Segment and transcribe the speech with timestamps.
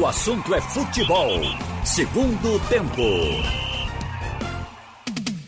[0.00, 1.28] O assunto é futebol.
[1.84, 3.02] Segundo tempo.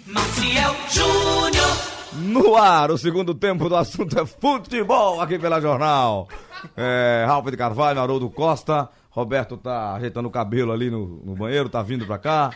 [0.07, 1.91] Maciel Júnior.
[2.15, 6.29] No ar, o segundo tempo do assunto é futebol aqui pela Jornal.
[6.77, 8.89] É, Ralf de Carvalho, Haroldo Costa.
[9.11, 12.51] Roberto tá ajeitando o cabelo ali no, no banheiro, tá vindo pra cá.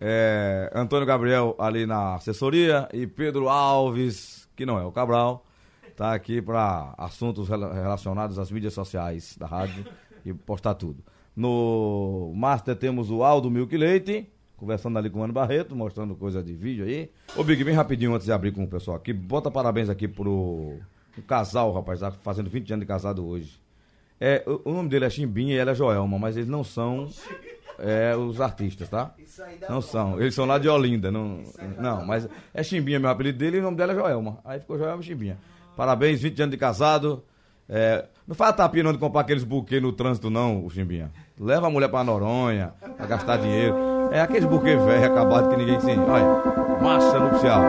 [0.00, 5.44] É, Antônio Gabriel ali na assessoria e Pedro Alves, que não é o Cabral,
[5.96, 9.86] tá aqui para assuntos rela- relacionados às mídias sociais da rádio
[10.24, 11.02] e postar tudo.
[11.36, 16.42] No Master temos o Aldo Milk Leite, conversando ali com o Ano Barreto, mostrando coisa
[16.42, 17.10] de vídeo aí.
[17.36, 20.78] Ô Big, bem rapidinho antes de abrir com o pessoal aqui, bota parabéns aqui pro
[21.18, 23.60] um casal, rapaz, tá fazendo 20 anos de casado hoje.
[24.20, 27.08] É, o, o nome dele é Chimbinha e ela é Joelma, mas eles não são
[27.78, 29.14] é, os artistas, tá?
[29.68, 30.20] Não são.
[30.20, 31.10] Eles são lá de Olinda.
[31.10, 31.42] Não,
[31.78, 34.38] não mas é Chimbinha meu apelido dele e o nome dela é Joelma.
[34.44, 35.38] Aí ficou Joelma e Chimbinha.
[35.76, 37.22] Parabéns, 20 anos de casado.
[37.68, 41.10] É, não faz tapinha não de comprar aqueles buquês no trânsito, não, o Chimbinha.
[41.38, 43.76] Leva a mulher pra Noronha, pra gastar dinheiro.
[44.10, 45.98] É aqueles buquês velho, acabado, que ninguém tem.
[45.98, 46.24] Olha,
[46.82, 47.60] marcha nupcial.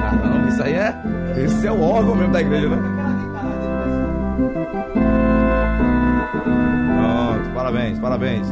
[0.00, 0.94] Caramba, isso aí é.
[1.42, 2.76] Esse é o órgão mesmo da igreja, né?
[6.98, 8.46] Pronto, parabéns, parabéns.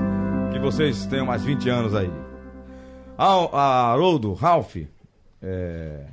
[0.52, 2.10] Que vocês tenham mais 20 anos aí.
[3.18, 4.76] Al- a Haroldo, Ralph,
[5.42, 6.06] é,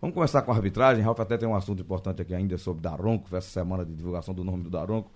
[0.00, 1.02] vamos começar com a arbitragem.
[1.02, 4.44] Ralph até tem um assunto importante aqui ainda sobre Daronco, essa semana de divulgação do
[4.44, 5.10] nome do Daronco.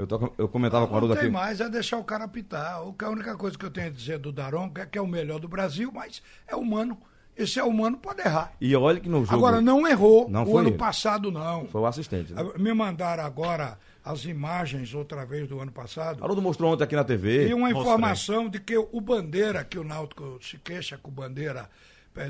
[0.00, 1.36] Eu, tô- eu comentava com o Haroldo Não tem aqui.
[1.38, 2.82] mais, é deixar o cara apitar.
[2.86, 5.00] O que- A única coisa que eu tenho a dizer do Daronco é que é
[5.02, 6.96] o melhor do Brasil, mas é humano.
[7.36, 8.52] Esse é humano, pode errar.
[8.60, 9.34] E olha que no jogo.
[9.36, 10.28] Agora, não errou.
[10.28, 10.76] Não o foi ano ele.
[10.78, 11.66] passado, não.
[11.66, 12.32] Foi o assistente.
[12.34, 12.42] Né?
[12.58, 16.22] Me mandaram agora as imagens outra vez do ano passado.
[16.22, 17.48] Haroldo mostrou ontem aqui na TV.
[17.48, 17.82] E uma Mostrei.
[17.82, 21.70] informação de que o Bandeira, que o Náutico se queixa com o Bandeira,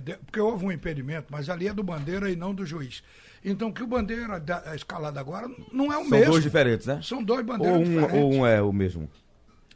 [0.02, 3.02] de- porque houve um impedimento, mas ali é do Bandeira e não do juiz.
[3.44, 6.32] Então, que o Bandeira da- a escalada agora não é o São mesmo.
[6.32, 7.00] dois diferentes, né?
[7.02, 8.14] São dois Ou bandeiras um, diferentes.
[8.16, 9.08] ou um é o mesmo.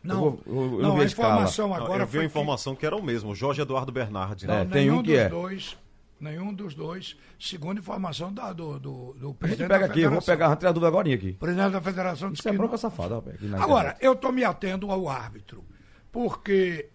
[0.03, 1.29] Não, Eu eu- eu não não, vi a a escala.
[1.35, 3.91] informação Não, agora eu vi foi a que- informação que era o mesmo, Jorge Eduardo
[3.91, 4.47] Bernardi.
[4.47, 4.61] Não, Né?
[4.61, 5.29] É, tem nenhum um que dos é.
[5.31, 5.79] dois,
[6.21, 10.03] nenhum dos dois, segundo informação da, do, do, do A gente presidente pega da aqui,
[10.03, 11.33] eu vou pegar a dúvida agora aqui.
[11.33, 12.79] presidente da federação disse Isso é que bronca não.
[12.79, 14.05] safada, na Agora, internet.
[14.05, 15.65] eu estou me atendo ao árbitro,
[16.13, 16.91] porque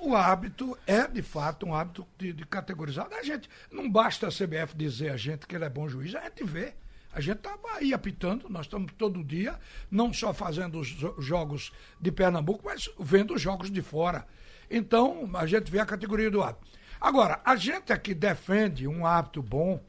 [0.00, 3.14] o árbitro é, de fato, um árbitro de, de categorizado.
[3.14, 6.22] A gente, não basta a CBF dizer a gente que ele é bom juiz, a
[6.22, 6.74] gente vê.
[7.12, 9.58] A gente está aí apitando, nós estamos todo dia,
[9.90, 14.24] não só fazendo os jo- jogos de Pernambuco, mas vendo os jogos de fora.
[14.70, 16.68] Então, a gente vê a categoria do árbitro.
[17.00, 19.82] Agora, a gente aqui defende um árbitro bom,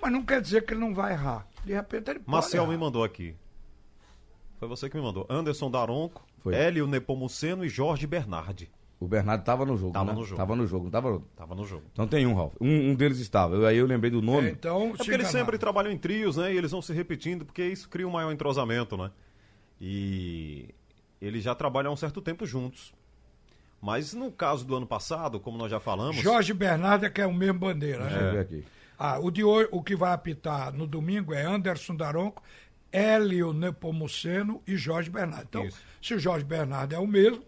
[0.00, 1.44] mas não quer dizer que ele não vai errar.
[1.64, 3.34] De repente ele pode Marcel me mandou aqui.
[4.58, 5.26] Foi você que me mandou.
[5.28, 6.54] Anderson Daronco, Foi.
[6.54, 8.70] Hélio Nepomuceno e Jorge Bernardi.
[9.04, 9.92] O Bernardo tava no jogo.
[9.92, 10.18] Tava né?
[10.18, 10.36] no jogo.
[10.36, 11.20] Tava no jogo, não tava no...
[11.36, 11.82] Tava no jogo.
[11.92, 12.54] Então tem um, Ralf.
[12.60, 13.54] Um, um deles estava.
[13.54, 14.50] Eu, aí eu lembrei do nome.
[14.50, 16.52] Então, É porque eles sempre trabalham em trios, né?
[16.52, 19.10] E eles vão se repetindo, porque isso cria um maior entrosamento, né?
[19.80, 20.68] E
[21.20, 22.92] eles já trabalham há um certo tempo juntos.
[23.80, 26.16] Mas no caso do ano passado, como nós já falamos.
[26.16, 28.28] Jorge Bernardo é que é o mesmo bandeira, Deixa né?
[28.28, 28.64] eu ver aqui.
[28.98, 32.42] Ah, o, de hoje, o que vai apitar no domingo é Anderson Daronco,
[32.90, 35.46] Hélio Nepomuceno e Jorge Bernardo.
[35.48, 35.82] Então, Isso.
[36.00, 37.42] se o Jorge Bernardo é o mesmo,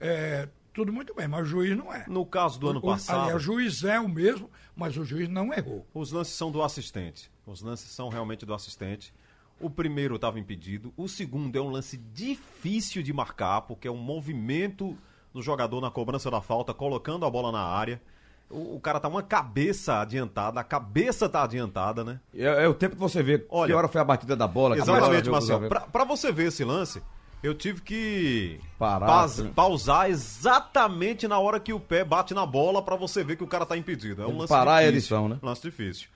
[0.00, 2.04] é, tudo muito bem, mas o juiz não é.
[2.08, 5.04] No caso do ano O- o- passado, aliás, o juiz é o mesmo, mas o
[5.04, 5.86] juiz não errou.
[5.94, 7.30] os lances são do assistente.
[7.46, 9.12] Os lances são realmente do assistente.
[9.60, 10.92] O primeiro estava impedido.
[10.96, 14.96] O segundo é um lance difícil de marcar, porque é um movimento
[15.34, 18.00] do jogador na cobrança da falta, colocando a bola na área.
[18.48, 22.18] O, o cara tá uma cabeça adiantada, a cabeça tá adiantada, né?
[22.34, 24.74] É, é o tempo que você vê Olha, que hora foi a batida da bola.
[24.76, 25.68] que Exatamente, Marcelo.
[25.68, 27.00] Pra, pra você ver esse lance,
[27.42, 29.50] eu tive que Parar, paz- né?
[29.54, 33.46] pausar exatamente na hora que o pé bate na bola pra você ver que o
[33.46, 34.22] cara tá impedido.
[34.22, 34.96] É um lance parar a difícil.
[34.98, 35.38] edição, né?
[35.42, 36.08] Lance difícil.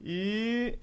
[0.00, 0.78] E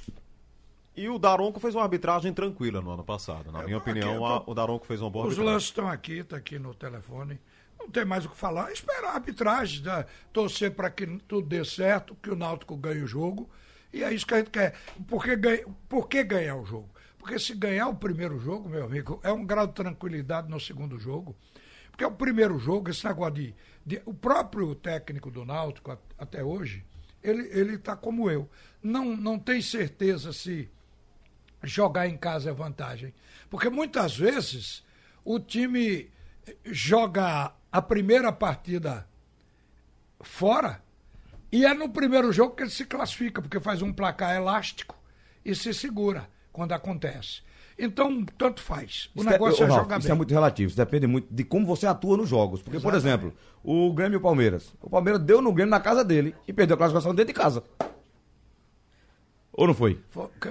[0.97, 3.51] e o Daronco fez uma arbitragem tranquila no ano passado.
[3.51, 5.53] Na minha aqui, opinião, tô- a- o Daronco fez uma boa Os arbitragem.
[5.53, 7.37] lances estão aqui, está aqui no telefone.
[7.77, 8.71] Não tem mais o que falar.
[8.71, 10.05] Esperar a arbitragem, né?
[10.31, 13.49] torcer para que tudo dê certo, que o Náutico ganhe o jogo.
[13.91, 14.73] E é isso que a gente quer.
[15.07, 16.89] Por que, ganha- por que ganhar o jogo?
[17.25, 20.99] Porque se ganhar o primeiro jogo, meu amigo, é um grau de tranquilidade no segundo
[20.99, 21.35] jogo.
[21.89, 23.55] Porque o primeiro jogo, esse negócio de.
[23.83, 26.85] de- o próprio técnico do Náutico, a- até hoje,
[27.23, 28.47] ele, ele tá como eu.
[28.83, 30.69] Não, não tem certeza se
[31.63, 33.11] jogar em casa é vantagem.
[33.49, 34.85] Porque muitas vezes
[35.23, 36.11] o time
[36.63, 39.09] joga a primeira partida
[40.21, 40.79] fora
[41.51, 44.95] e é no primeiro jogo que ele se classifica, porque faz um placar elástico
[45.43, 47.41] e se segura quando acontece.
[47.77, 49.09] Então, tanto faz.
[49.13, 50.13] O Isso negócio é, Ralf, jogar isso bem.
[50.13, 52.61] é muito relativo, isso depende muito de como você atua nos jogos.
[52.61, 54.73] Porque, por exemplo, o Grêmio e o Palmeiras.
[54.81, 57.61] O Palmeiras deu no Grêmio na casa dele e perdeu a classificação dentro de casa.
[59.57, 59.99] Ou não foi?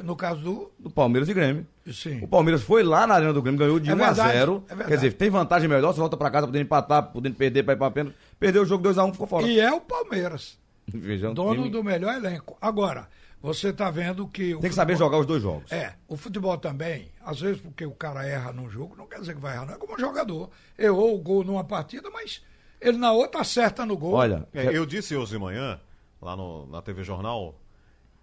[0.02, 0.72] No caso do.
[0.78, 1.66] Do Palmeiras e Grêmio.
[1.92, 2.20] Sim.
[2.22, 4.64] O Palmeiras foi lá na Arena do Grêmio, ganhou de É 1 a verdade, 0
[4.68, 4.76] é.
[4.84, 7.76] Quer dizer, tem vantagem melhor, você volta pra casa podendo empatar, podendo perder pra ir
[7.76, 8.16] pra pênalti.
[8.38, 9.46] Perdeu o jogo 2x1, ficou fora.
[9.46, 10.58] E é o Palmeiras.
[10.88, 12.56] Veja, um Dono time- do melhor elenco.
[12.60, 13.08] Agora,
[13.44, 14.52] você tá vendo que.
[14.56, 15.70] Tem que saber futebol- jogar os dois jogos.
[15.70, 19.34] É, o futebol também, às vezes porque o cara erra num jogo, não quer dizer
[19.34, 20.50] que vai errar, não é como um jogador.
[20.78, 22.42] Errou o gol numa partida, mas
[22.80, 24.14] ele na outra acerta no gol.
[24.14, 25.78] Olha, É, eu disse hoje de manhã,
[26.22, 27.60] lá no- na TV Jornal,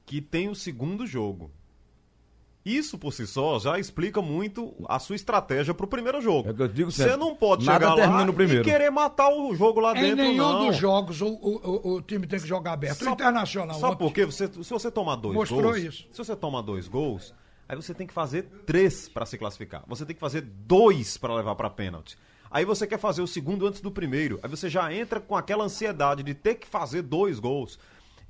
[0.05, 1.51] que tem o segundo jogo.
[2.63, 6.47] Isso por si só já explica muito a sua estratégia pro primeiro jogo.
[6.49, 8.61] É o que eu digo Você não pode Nada chegar lá no primeiro.
[8.61, 10.67] e querer matar o jogo lá em dentro, nenhum não.
[10.67, 13.01] dos jogos o, o, o- o time tem que jogar aberto.
[13.01, 14.25] o Sabe- Internacional Sabe por quê?
[14.25, 15.77] Você, se você tomar dois Mostrou gols.
[15.77, 16.05] isso.
[16.11, 17.33] Se você tomar dois gols,
[17.67, 19.83] aí você tem que fazer três para se classificar.
[19.87, 22.15] Você tem que fazer dois para levar para pênalti.
[22.51, 24.39] Aí você quer fazer o segundo antes do primeiro.
[24.43, 27.79] Aí você já entra com aquela ansiedade de ter que fazer dois gols.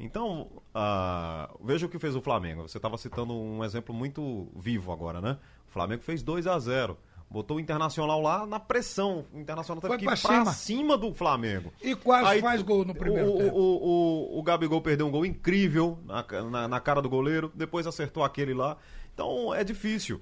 [0.03, 2.63] Então, ah, veja o que fez o Flamengo.
[2.67, 5.37] Você estava citando um exemplo muito vivo agora, né?
[5.69, 6.97] O Flamengo fez 2 a 0
[7.29, 9.25] Botou o Internacional lá na pressão.
[9.33, 10.51] O Internacional teve Foi que ir pra cima.
[10.51, 11.71] cima do Flamengo.
[11.81, 13.55] E quase faz gol no primeiro o, tempo.
[13.55, 17.87] o, o, o Gabigol perdeu um gol incrível na, na, na cara do goleiro, depois
[17.87, 18.75] acertou aquele lá.
[19.13, 20.19] Então é difícil.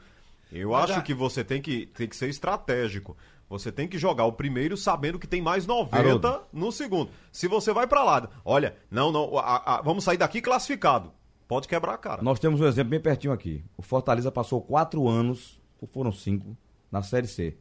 [0.52, 3.18] Eu Mas acho a- que você tem que, tem que ser estratégico.
[3.50, 6.42] Você tem que jogar o primeiro sabendo que tem mais 90 Haroldo.
[6.54, 7.10] no segundo.
[7.32, 11.12] Se você vai pra lá, olha, não, não, a- a- vamos sair daqui classificado.
[11.48, 12.22] Pode quebrar a cara.
[12.22, 13.64] Nós temos um exemplo bem pertinho aqui.
[13.76, 16.56] O Fortaleza passou quatro anos, ou foram cinco,
[16.92, 17.58] na Série C.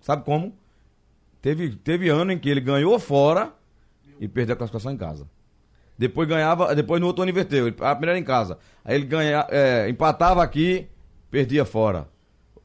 [0.00, 0.56] Sabe como?
[1.42, 3.52] Teve, teve ano em que ele ganhou fora
[4.18, 5.28] e perdeu a classificação em casa.
[5.98, 7.66] Depois ganhava, depois no outro ano inverteu.
[7.80, 8.58] A primeira em casa.
[8.84, 10.88] Aí ele ganha, é, empatava aqui,
[11.30, 12.08] perdia fora.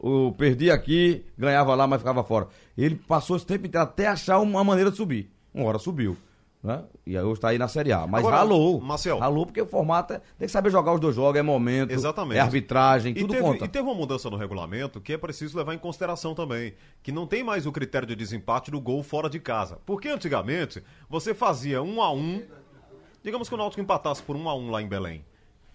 [0.03, 2.50] O, perdia aqui, ganhava lá, mas ficava fora.
[2.77, 5.31] Ele passou esse tempo inteiro até achar uma maneira de subir.
[5.53, 6.17] Uma hora subiu.
[6.61, 6.83] Né?
[7.07, 8.05] E aí hoje está aí na Série A.
[8.05, 8.81] Mas Agora, ralou.
[8.81, 9.17] Marcel.
[9.17, 12.38] Ralou porque o formato é, tem que saber jogar os dois jogos, é momento, Exatamente.
[12.38, 13.63] é arbitragem, E tudo teve, conta.
[13.63, 16.73] e teve uma mudança no regulamento que é preciso levar em consideração também.
[17.01, 19.79] Que não tem mais o critério de desempate do gol fora de casa.
[19.85, 22.41] Porque antigamente você fazia um a um.
[23.23, 25.23] Digamos que o Náutico empatasse por um a um lá em Belém.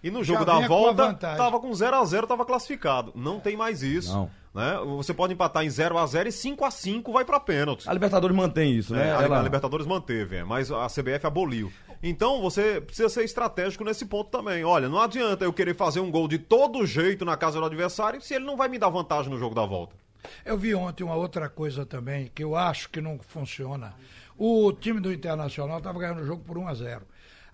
[0.01, 1.37] E no jogo da volta, vantagem.
[1.37, 3.11] tava com 0 a 0 tava classificado.
[3.15, 4.13] Não tem mais isso.
[4.13, 4.31] Não.
[4.53, 4.77] Né?
[4.97, 7.87] Você pode empatar em 0 a 0 e 5 a 5 vai pra pênalti.
[7.87, 9.09] A Libertadores mantém isso, né?
[9.09, 11.71] É, a, Ela- a Libertadores manteve, é, mas a CBF aboliu.
[12.01, 14.63] Então você precisa ser estratégico nesse ponto também.
[14.63, 18.21] Olha, não adianta eu querer fazer um gol de todo jeito na casa do adversário
[18.21, 19.95] se ele não vai me dar vantagem no jogo da volta.
[20.45, 23.93] Eu vi ontem uma outra coisa também que eu acho que não funciona.
[24.37, 27.01] O time do Internacional estava ganhando o jogo por 1 a 0.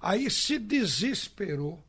[0.02, 1.84] Aí se desesperou,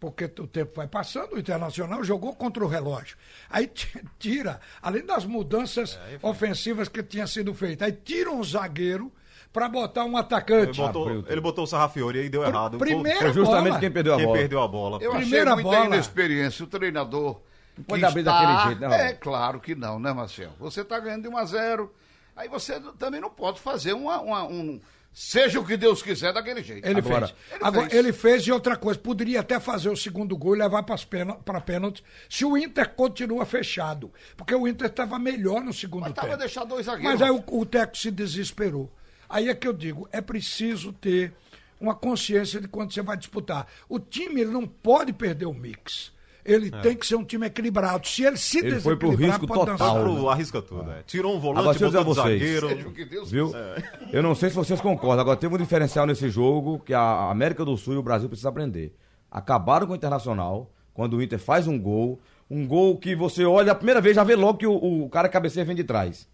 [0.00, 3.16] porque o tempo vai passando, o Internacional jogou contra o relógio.
[3.50, 9.12] Aí ti- tira, além das mudanças ofensivas que tinha sido feitas, aí tira um zagueiro
[9.52, 10.80] para botar um Ele atacante.
[10.80, 11.32] botou, abriu tudo.
[11.32, 12.78] ele botou o Sarrafiori e deu errado.
[12.78, 13.80] Foi- primeiro- Foi justamente bola.
[13.80, 14.38] quem perdeu a quem bola.
[14.38, 14.98] perdeu a bola.
[15.02, 15.94] Eu Primeira achei muita bola.
[15.94, 16.64] inexperiência.
[16.64, 17.40] O treinador.
[17.86, 19.00] pode que abrir daquele jeito, né, Raul?
[19.00, 20.52] É claro que não, né, Marcelo?
[20.60, 21.92] Você está ganhando de 1 a 0
[22.36, 24.80] Aí você também não pode fazer uma, uma- um.
[25.12, 26.86] Seja o que Deus quiser daquele jeito.
[26.86, 27.38] Ele Agora- fez.
[27.50, 27.98] Ele Agora, fez.
[28.04, 32.02] ele fez e outra coisa, poderia até fazer o segundo gol e levar para pênalti
[32.28, 34.12] se o Inter continua fechado.
[34.36, 36.36] Porque o Inter estava melhor no segundo Mas tempo.
[36.36, 37.20] deixar dois zagueiros.
[37.20, 38.90] Mas aí o, o técnico se desesperou.
[39.28, 41.32] Aí é que eu digo, é preciso ter
[41.80, 43.66] uma consciência de quando você vai disputar.
[43.88, 46.12] O time ele não pode perder o mix.
[46.44, 48.06] Ele tem que ser um time equilibrado.
[48.06, 50.00] Se ele se Ele foi pro risco total, dançar.
[50.00, 51.02] Pro- arrisca tudo, é.
[51.06, 52.40] Tirou um Agora, volante, dizer botou vocês.
[52.40, 52.68] zagueiro.
[52.68, 53.46] Seja o que Deus Viu?
[53.46, 54.08] quiser.
[54.12, 55.20] Eu não sei se vocês concordam.
[55.20, 58.50] Agora teve um diferencial nesse jogo que a América do Sul e o Brasil precisam
[58.50, 58.94] aprender.
[59.30, 62.20] Acabaram com o Internacional quando o Inter faz um gol.
[62.50, 65.28] Um gol que você olha a primeira vez, já vê logo que o, o cara
[65.28, 66.28] cabeceia vem de trás.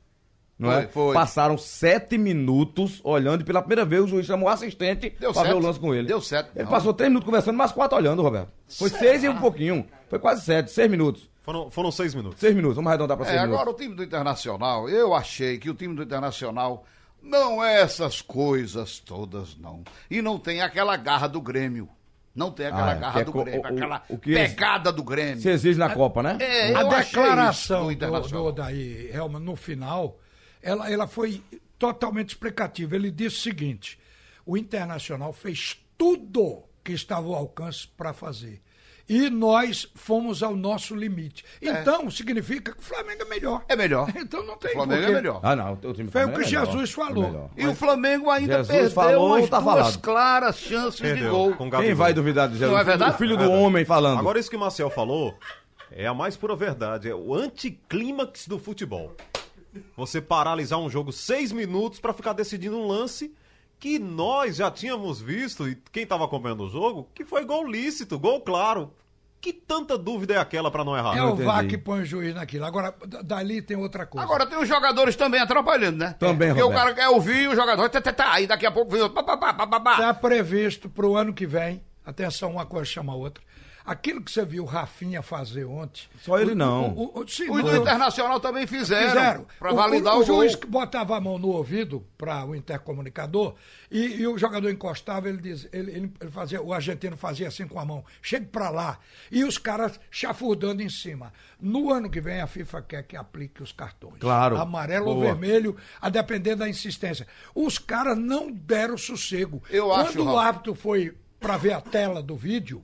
[0.58, 0.86] Não Foi, é?
[0.88, 1.14] foi.
[1.14, 5.42] Passaram sete minutos olhando e pela primeira vez o juiz chamou o assistente Deu pra
[5.42, 5.60] ver certo.
[5.62, 6.08] o lance com ele.
[6.08, 6.50] Deu certo.
[6.54, 6.70] Ele Não.
[6.70, 8.48] passou três minutos conversando, mais quatro olhando, Roberto.
[8.68, 9.86] Foi seis e um pouquinho.
[10.08, 11.28] Foi quase sete, seis minutos.
[11.42, 12.40] Foram, foram seis minutos.
[12.40, 13.60] Seis minutos, vamos arredondar pra seis É, minutos.
[13.60, 16.84] agora o time do Internacional, eu achei que o time do Internacional
[17.22, 19.82] não é essas coisas todas, não.
[20.10, 21.88] E não tem aquela garra do Grêmio.
[22.34, 24.90] Não tem aquela Ah, é, que garra é do Grêmio, o- aquela o que pegada
[24.92, 25.40] do Grêmio.
[25.40, 26.36] Se exige na Copa, né?
[26.40, 28.42] É, a eu achei isso declaração do do, Internacional.
[28.42, 30.18] do Odair Helman no final,
[30.66, 31.42] ela, ela foi
[31.78, 32.96] totalmente explicativa.
[32.96, 33.98] Ele disse o seguinte:
[34.44, 38.60] o Internacional fez tudo que estava ao alcance para fazer.
[39.08, 41.44] E nós fomos ao nosso limite.
[41.62, 43.64] Então, significa que o Flamengo é melhor.
[43.68, 44.08] É melhor.
[44.16, 45.12] Então não tem O Flamengo porquê.
[45.12, 45.40] é melhor.
[45.44, 45.72] Ah, não.
[45.74, 46.66] O time Foi o Flamengo que é melhor.
[46.66, 47.24] Jesus É falou.
[47.30, 47.50] melhor.
[47.56, 49.98] E o Flamengo ainda Jesus perdeu falou, umas tá duas falado.
[50.00, 51.54] claras chances de Perdeu, gol.
[51.54, 52.72] com Quem vai duvidar de Jesus?
[52.72, 53.14] Não é verdade?
[53.14, 54.18] O filho do É homem falando.
[54.18, 55.38] Agora, isso que o Marcel falou
[55.92, 57.08] é a mais pura verdade.
[57.08, 59.14] É o anticlímax do futebol.
[59.96, 63.34] Você paralisar um jogo seis minutos pra ficar decidindo um lance
[63.78, 68.18] que nós já tínhamos visto, e quem estava acompanhando o jogo, que foi gol lícito,
[68.18, 68.92] gol claro.
[69.38, 71.16] Que tanta dúvida é aquela para não errar?
[71.16, 71.36] É o.
[71.36, 72.64] VAR que põe o juiz naquilo.
[72.64, 72.92] Agora,
[73.22, 74.26] dali tem outra coisa.
[74.26, 76.16] Agora tem os jogadores também atrapalhando, né?
[76.18, 76.82] Também, Porque o Roberto.
[76.84, 79.22] cara quer ouvir o jogador, tá, tá, tá, aí daqui a pouco vem outro.
[79.22, 83.44] Está previsto para o ano que vem, atenção, uma coisa chama a outra.
[83.86, 86.02] Aquilo que você viu o Rafinha fazer ontem.
[86.20, 86.88] Só ele o- não.
[86.90, 89.08] O, o, o, sim, Os não, do Internacional também fizeram.
[89.08, 89.46] Fizeram.
[89.60, 90.60] Pra O- validar o, o, o juiz gol.
[90.62, 93.54] que botava a mão no ouvido para o intercomunicador
[93.90, 97.68] e, e o jogador encostava, ele, diz, ele, ele- ele fazia, o argentino fazia assim
[97.68, 98.98] com a mão, chega para lá.
[99.30, 101.32] E os caras chafurdando em cima.
[101.60, 104.18] No ano que vem a FIFA quer que aplique os cartões.
[104.18, 104.56] Claro.
[104.58, 105.26] Amarelo ou Boa.
[105.26, 107.26] vermelho, a depender da insistência.
[107.54, 109.62] Os caras não deram sossego.
[109.70, 112.82] Eu Quando acho, o árbitro foi para ver a tela do vídeo,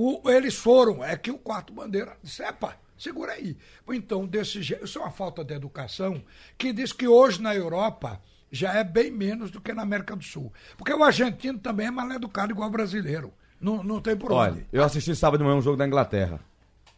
[0.00, 3.56] o- eles foram, é que o quarto bandeira disse, epa, segura aí.
[3.90, 6.22] Então, desse jeito, isso é uma falta de educação
[6.56, 10.22] que diz que hoje na Europa já é bem menos do que na América do
[10.24, 10.52] Sul.
[10.76, 13.32] Porque o argentino também é mal educado igual o brasileiro.
[13.60, 14.66] Não, não tem por Olha, onde.
[14.72, 16.40] eu assisti sábado de manhã um jogo da Inglaterra.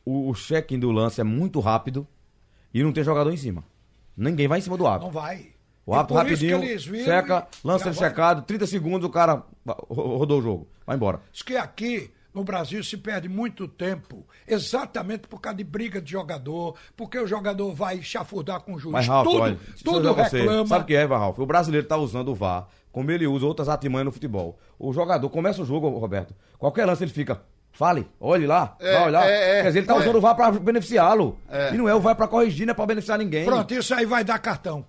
[0.04, 2.06] O, o check-in do lance é muito rápido
[2.72, 3.64] e não tem jogador em cima.
[4.16, 5.12] Ninguém vai em cima do Não árbitro.
[5.12, 5.48] vai.
[5.86, 10.42] O árbitro rapidinho, e- lança ele agora- checado, 30 segundos o cara ro- rodou o
[10.42, 10.68] jogo.
[10.86, 11.20] Vai embora.
[11.32, 16.10] Diz que aqui no Brasil se perde muito tempo, exatamente por causa de briga de
[16.12, 18.92] jogador, porque o jogador vai chafurdar com o juiz.
[18.92, 20.66] Mas, Ralf, tudo olha, tudo pra você, reclama.
[20.66, 21.38] Sabe o que é, Ralf?
[21.38, 24.58] O brasileiro tá usando o VAR, como ele usa outras artimanhas no futebol.
[24.78, 27.40] O jogador começa o jogo, Roberto, qualquer lance ele fica,
[27.72, 29.26] fale, olhe lá, É, vai olhar.
[29.28, 29.98] é, é, Quer dizer, ele tá é.
[29.98, 31.38] usando o VAR pra beneficiá-lo.
[31.48, 31.74] É.
[31.74, 33.44] E não é o VAR pra corrigir, não é pra beneficiar ninguém.
[33.44, 34.84] Pronto, isso aí vai dar cartão.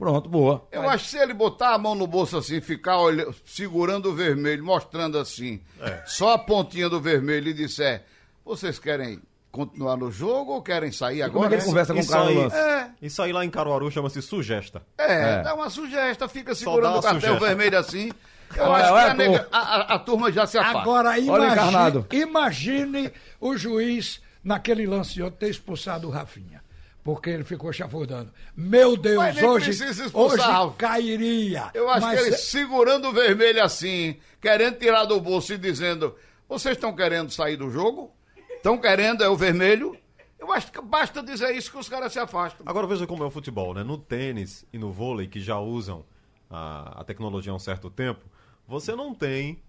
[0.00, 0.66] Pronto, boa.
[0.72, 4.14] Eu acho que se ele botar a mão no bolso assim, ficar olhando, segurando o
[4.14, 6.02] vermelho, mostrando assim, É.
[6.06, 8.02] só a pontinha do vermelho e disser,
[8.42, 9.20] vocês querem
[9.52, 11.48] continuar no jogo ou querem sair como é agora?
[11.50, 12.56] que ele conversa com o Isso cara no aí, lance?
[12.56, 12.90] É.
[13.02, 14.80] isso aí lá em Caruaru chama-se sugesta.
[14.96, 15.42] É, É.
[15.42, 17.46] dá uma sugesta, fica segurando o cartel sugesta.
[17.46, 18.10] vermelho assim.
[18.56, 20.78] Eu Olha, acho que olha, a, nega- a, a- a turma já se afasta.
[20.78, 26.59] Agora, Olha o imagine, imagine o juiz, naquele lance de ontem, ter expulsado o Rafinha.
[27.02, 28.30] Porque ele ficou chafurdando.
[28.54, 29.70] Meu Deus, hoje,
[30.12, 30.42] hoje
[30.76, 31.70] cairia.
[31.72, 35.58] Eu acho Mas que ele é- segurando o vermelho assim, querendo tirar do bolso e
[35.58, 36.14] dizendo:
[36.48, 38.12] vocês estão querendo sair do jogo?
[38.56, 39.96] Estão querendo, é o vermelho?
[40.38, 42.62] Eu acho que basta dizer isso que os caras se afastam.
[42.66, 43.82] Agora veja como é o futebol, né?
[43.82, 46.04] No tênis e no vôlei, que já usam
[46.50, 48.24] a, a tecnologia há um certo tempo,
[48.66, 49.62] você não tem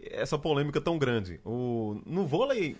[0.00, 1.40] essa polêmica tão grande.
[1.44, 2.76] O, no vôlei,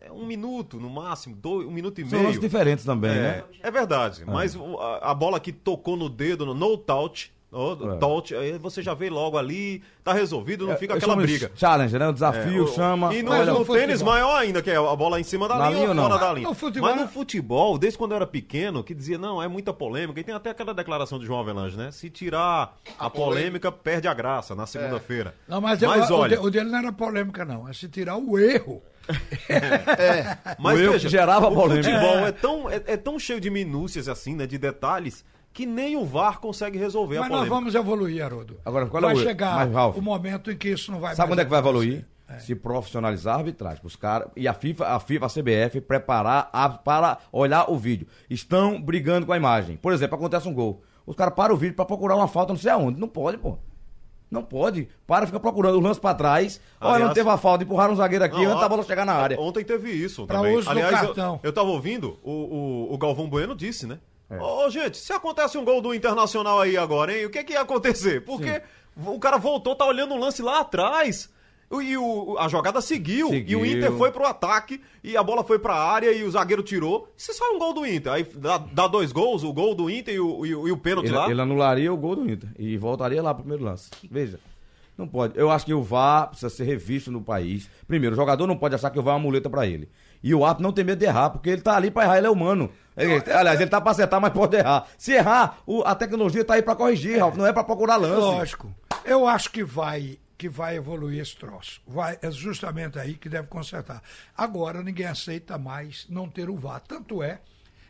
[0.00, 2.24] é um minuto, no máximo, dois, um minuto e São meio.
[2.28, 3.44] lances diferentes também, É, né?
[3.62, 7.96] é verdade, mas o- a, a bola que tocou no dedo, no no touch, É.
[7.96, 11.50] touch, aí você já vê logo ali, tá resolvido, não fica Eu aquela chamo briga.
[11.56, 12.06] Challenge, né?
[12.08, 13.14] O desafio, É, o- chama.
[13.14, 15.56] E no, olha, no no tênis maior ainda, que é a bola em cima da
[15.56, 16.20] Na linha linha ou fora não?
[16.20, 16.48] da linha.
[16.48, 19.72] No futebol- Mas no futebol, desde quando eu era pequeno, que dizia, não, é muita
[19.72, 21.90] polêmica, e tem até aquela declaração de João Avelange, né?
[21.90, 25.34] Se tirar a, polêmica, perde a graça na segunda-feira.
[25.48, 27.66] Não, mas, eu- mas o, olha, o dele não era polêmica, não.
[27.66, 28.82] É se tirar o erro.
[30.58, 31.88] mas o erro veja, que gerava o polêmica.
[31.90, 34.46] futebol é tão, é, é tão cheio de minúcias assim, né?
[34.46, 35.24] De detalhes,
[35.58, 38.56] que nem o VAR consegue resolver Mas a nós vamos evoluir, Haroldo.
[38.64, 39.26] Agora, qual é vai o erro?
[39.26, 41.58] chegar Mas, Ralf, o momento em que isso não vai Sabe quando é que vai
[41.58, 42.06] evoluir?
[42.38, 43.80] Se profissionalizar a arbitragem.
[43.82, 48.06] Os caras, e a FIFA, a FIFA, a CBF preparar a- para olhar o vídeo.
[48.30, 49.76] Estão brigando com a imagem.
[49.76, 50.80] Por exemplo, acontece um gol.
[51.04, 53.00] Os caras param o vídeo para procurar uma falta não sei aonde.
[53.00, 53.58] Não pode, pô.
[54.30, 54.88] Não pode.
[55.08, 56.60] Para, fica procurando o lance pra trás.
[56.80, 59.04] Olha, Aliás- não teve a falta, empurraram um zagueiro aqui Não, antes da bola chegar
[59.04, 59.40] na área.
[59.40, 61.40] Ontem teve isso uso do Aliás, cartão.
[61.42, 63.98] Eu, eu tava ouvindo, o, o, o Galvão Bueno disse, né?
[64.30, 64.38] É.
[64.38, 67.26] Ô, gente, se acontece um gol do Internacional aí agora, hein?
[67.26, 68.24] O que que ia acontecer?
[68.24, 68.60] Porque
[69.06, 71.30] o cara voltou, tá olhando o lance lá atrás.
[71.70, 73.58] E o, a jogada seguiu, Seguiu.
[73.58, 74.80] E o Inter foi pro ataque.
[75.04, 77.12] E a bola foi pra área e o zagueiro tirou.
[77.16, 78.10] E se sai um gol do Inter?
[78.12, 81.08] Aí dá, dá dois gols, o gol do Inter e o, e e o pênalti
[81.08, 81.30] Ele, lá.
[81.30, 83.90] ele anularia o gol do Inter e voltaria lá pro primeiro lance.
[84.10, 84.40] Veja.
[84.96, 85.38] Não pode.
[85.38, 87.70] Eu acho que o VAR precisa ser revisto no país.
[87.86, 89.88] Primeiro, o jogador não pode achar que o VAR é uma muleta pra ele.
[90.22, 92.26] E o árbitro não tem medo de errar, porque ele tá ali pra errar, ele
[92.26, 92.70] é humano.
[92.96, 94.86] Ele- aliás, ele tá pra acertar, mas pode errar.
[94.98, 98.20] Se errar, o- a tecnologia tá aí pra corrigir, Ralf, não é pra procurar lance.
[98.20, 98.74] Lógico.
[99.04, 101.80] Eu acho que vai que vai evoluir esse troço.
[101.84, 104.00] Vai, é justamente aí que deve consertar.
[104.36, 106.80] Agora ninguém aceita mais não ter o VAR.
[106.80, 107.40] Tanto é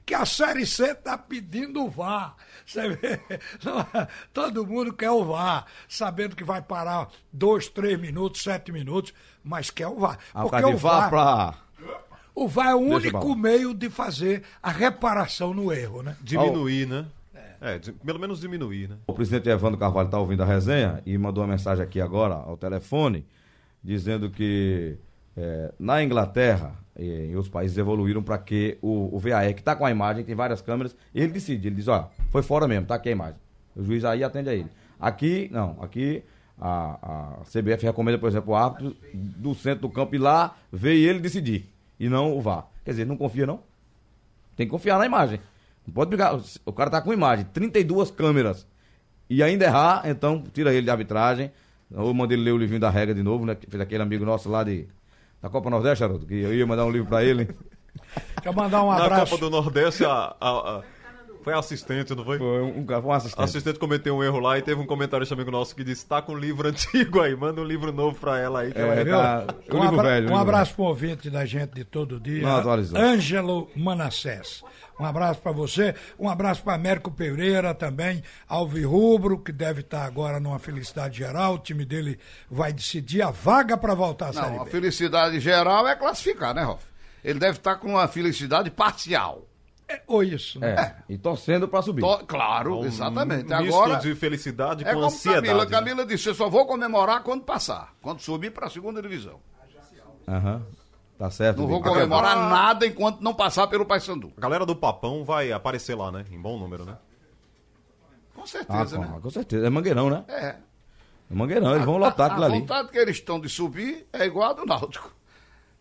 [0.06, 2.34] que a Série C está pedindo o VAR.
[2.64, 3.20] Você vê?
[4.32, 9.12] Todo mundo quer o VAR, sabendo que vai parar dois, três minutos, sete minutos,
[9.44, 10.18] mas quer o VAR.
[10.34, 11.54] Ah, Porque o VAR VAR, pra.
[12.44, 16.16] O VAR é o único meio de fazer a reparação no erro, né?
[16.20, 17.06] Diminuir, né?
[17.60, 18.96] É, de- pelo menos diminuir, né?
[19.06, 22.56] O presidente Evandro Carvalho está ouvindo a resenha e mandou uma mensagem aqui agora ao
[22.56, 23.24] telefone,
[23.82, 24.96] dizendo que
[25.36, 29.74] eh, na Inglaterra e em outros países evoluíram para que o, o VAR, que está
[29.74, 32.94] com a imagem, tem várias câmeras, ele decide, ele diz, ó, foi fora mesmo, tá
[32.96, 33.36] aqui a imagem.
[33.74, 34.66] O juiz aí atende a ele.
[35.00, 36.22] Aqui, não, aqui
[36.60, 40.94] a, a CBF recomenda, por exemplo, o árbitro do centro do campo ir lá, ver
[40.94, 41.68] e ele decidir.
[41.98, 42.66] E não o VAR.
[42.84, 43.60] Quer dizer, não confia não?
[44.56, 45.40] Tem que confiar na imagem.
[45.86, 46.38] Não pode brigar.
[46.66, 48.66] O cara tá com imagem, 32 câmeras.
[49.30, 51.50] E ainda errar, então tira ele de arbitragem.
[51.90, 53.54] Eu mandei ele ler o livrinho da regra de novo, né?
[53.54, 54.86] Que fez aquele amigo nosso lá de,
[55.40, 57.48] da Copa Nordeste, Haroldo, que eu ia mandar um livro pra ele.
[58.42, 59.32] Quer mandar um Na abraço.
[59.32, 60.82] Copa do Nordeste, a, a- a-
[61.42, 62.38] foi assistente, não foi?
[62.38, 63.40] Foi um, um assistente.
[63.40, 66.06] A assistente cometeu um erro lá e teve um comentário de amigo nosso que disse:
[66.06, 68.72] tá com um livro antigo aí, manda um livro novo pra ela aí.
[68.72, 69.16] Que ela É, Viu?
[69.16, 72.18] tá, o um, livro abra- velho, o um abraço pro ouvinte da gente de todo
[72.20, 72.46] dia.
[72.96, 74.62] Ângelo Manassés.
[75.00, 75.94] Um abraço para você.
[76.18, 78.20] Um abraço para Américo Pereira também.
[78.48, 81.54] Alvirrubro, que deve estar agora numa felicidade geral.
[81.54, 82.18] O time dele
[82.50, 84.70] vai decidir a vaga para voltar à Série Não, a B.
[84.70, 86.82] felicidade geral é classificar, né, Rolf?
[87.24, 89.47] Ele deve estar com uma felicidade parcial.
[89.88, 90.60] É, ou isso.
[90.60, 90.74] né?
[91.08, 92.02] É, e torcendo pra subir.
[92.02, 93.44] To- Claro, Um exatamente.
[93.44, 95.46] misto Agora, de felicidade é com como ansiedade.
[95.46, 95.64] Camila.
[95.64, 95.70] né?
[95.70, 97.94] Camila disse, eu só vou comemorar quando passar.
[98.02, 99.40] Quando subir para a segunda divisão.
[100.28, 100.62] Aham.
[101.18, 101.58] Tá certo.
[101.62, 101.94] Não vou Vitor.
[101.94, 104.32] comemorar nada enquanto não passar pelo Paysandu.
[104.36, 106.24] A galera do Papão vai aparecer lá, né?
[106.30, 106.96] Em bom número, né?
[108.34, 109.18] Com Ah, certeza, com, né?
[109.20, 109.66] com certeza.
[109.66, 110.24] É mangueirão, né?
[110.28, 110.56] É.
[111.30, 112.56] É mangueirão, eles vão lotar aquilo ali.
[112.56, 115.12] A vontade que eles estão de subir é igual a do Náutico.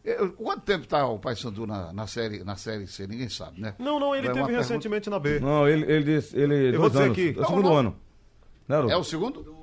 [0.10, 3.06] Eu- Quanto tempo está o Paysandu na, na, série, na série C?
[3.08, 3.76] Ninguém sabe, né?
[3.78, 5.40] Não, não, ele É teve pergunta- recentemente na B.
[5.40, 6.38] Não, ele, ele disse.
[6.38, 7.12] Ele, Eu vou dizer anos.
[7.12, 7.36] aqui.
[7.38, 7.78] É o segundo Não, não.
[7.78, 7.96] ano.
[8.88, 8.94] Né?
[8.94, 9.58] É o segundo?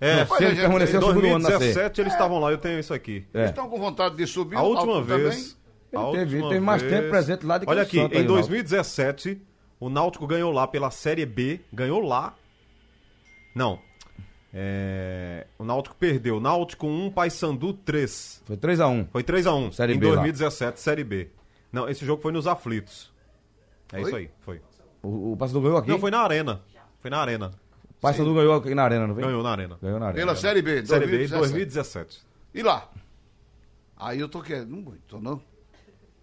[0.00, 1.58] É, Se ele gente, permanecer o em segundo ano na C.
[1.58, 3.26] 2017 eles estavam lá, eu tenho isso aqui.
[3.34, 3.38] É.
[3.38, 4.56] Eles estão com vontade de subir.
[4.56, 5.56] A última vez.
[5.92, 6.02] também.
[6.02, 8.14] a Ele teve- última teve mais vez- tempo presente lá do que Olha aqui, Santa
[8.14, 8.48] aí, em Náutico.
[8.48, 9.42] 2017,
[9.80, 12.34] o Náutico ganhou lá pela Série B, ganhou lá.
[13.54, 13.78] Não.
[14.54, 16.40] É, Náutico perdeu.
[16.40, 18.42] Náutico 1, Paysandu 3.
[18.44, 19.06] Foi 3x1.
[19.12, 20.14] Foi 3x1 Série em B lá.
[20.16, 21.28] 2017, Série B.
[21.72, 23.12] Não, esse jogo foi nos aflitos.
[23.92, 24.02] É Foi?
[24.08, 24.60] isso aí, foi.
[25.02, 25.88] O, o Paysandu ganhou aqui.
[25.88, 26.60] Não, foi na Arena.
[27.00, 27.52] Foi na Arena.
[27.88, 29.22] O Paysandu ganhou aqui na arena, não foi?
[29.24, 29.78] Ganhou na Arena.
[29.80, 30.18] Ganhou na arena.
[30.20, 31.38] Pela Série B, Série B 2017.
[31.40, 32.18] 2017.
[32.54, 32.88] E lá?
[33.96, 35.40] Aí eu tô querendo muito, não?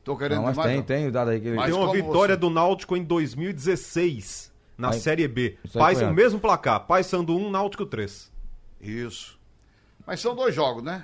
[0.04, 0.84] Tô querendo Não, mas demais, tem, não.
[0.84, 1.55] tem o dado aí que ele.
[1.55, 5.57] Mas Tem uma vitória você- do Náutico em 2016, na Aí- Série B.
[5.64, 8.31] Isso aí Pai, foi o mesmo placar, Paysandu 1, Náutico 3.
[8.81, 9.37] Isso.
[10.07, 11.03] Mas são dois jogos, né?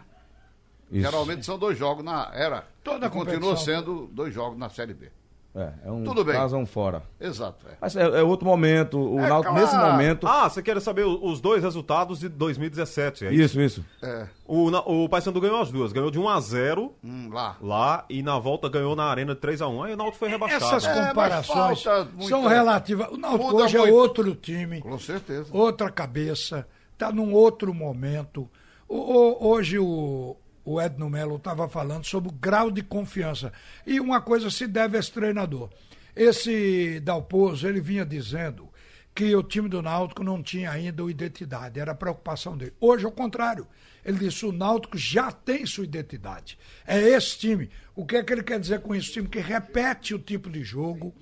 [0.92, 1.02] Isso.
[1.02, 2.32] Geralmente são dois jogos na.
[2.34, 2.66] Era.
[2.84, 5.10] Toda e continua sendo dois jogos na Série B.
[5.56, 6.36] É, é um Tudo bem.
[6.36, 7.04] é um fora.
[7.20, 7.68] Exato.
[7.68, 7.76] É.
[7.80, 8.98] Mas é, é outro momento.
[9.00, 9.66] O É Náutico, claro.
[9.68, 10.26] nesse momento.
[10.28, 13.60] Ah, você quer saber os dois resultados de 2017, é isso?
[13.60, 13.86] isso, isso.
[14.02, 14.28] É.
[14.48, 17.56] O, Na- o Paysandu ganhou as duas, ganhou de 1 a 0 Hum, lá.
[17.62, 20.30] lá e na volta ganhou na Arena de 3 a 1 Aí o Náutico foi
[20.30, 20.66] rebaixado.
[20.66, 21.84] Essas É, comparações
[22.28, 23.10] são relativas.
[23.12, 23.94] O Náutico hoje é muito.
[23.96, 24.82] outro time.
[24.82, 25.50] Com certeza.
[25.56, 28.50] outra cabeça, está num outro momento.
[28.88, 33.52] O- o- hoje o, o Edno Melo estava falando sobre o grau de confiança.
[33.86, 35.70] E uma coisa se deve a esse treinador.
[36.16, 38.70] Esse Dalpozo, ele vinha dizendo
[39.16, 42.74] que o time do Náutico não tinha ainda identidade, era a preocupação dele.
[42.80, 43.68] Hoje, ao contrário,
[44.06, 46.58] ele disse: o Náutico já tem sua identidade.
[46.86, 47.70] É esse time.
[47.96, 49.12] O que é que ele quer dizer com isso?
[49.12, 51.14] Time que repete o tipo de jogo,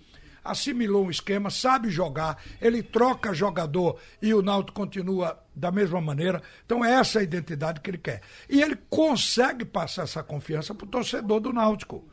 [0.43, 6.41] assimilou um esquema, sabe jogar, ele troca jogador e o Náutico continua da mesma maneira.
[6.65, 8.21] Então, é essa a identidade que ele quer.
[8.49, 12.03] E ele consegue passar essa confiança para o torcedor do Náutico.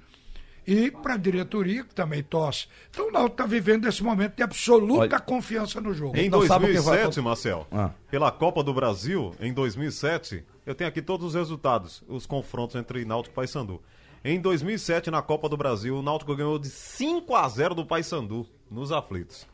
[0.67, 2.67] E para a diretoria, que também torce.
[2.91, 6.15] Então, o Náutico está vivendo esse momento de absoluta Olha, confiança no jogo.
[6.17, 7.91] Em Não sabe o que vai 2007, Marcel, Ah.
[8.11, 13.03] pela Copa do Brasil, em 2007, eu tenho aqui todos os resultados, os confrontos entre
[13.07, 13.81] Náutico e Paysandu.
[14.23, 18.47] Em 2007, na Copa do Brasil, o Náutico ganhou de 5 a 0 do Paysandu,
[18.71, 19.47] nos aflitos.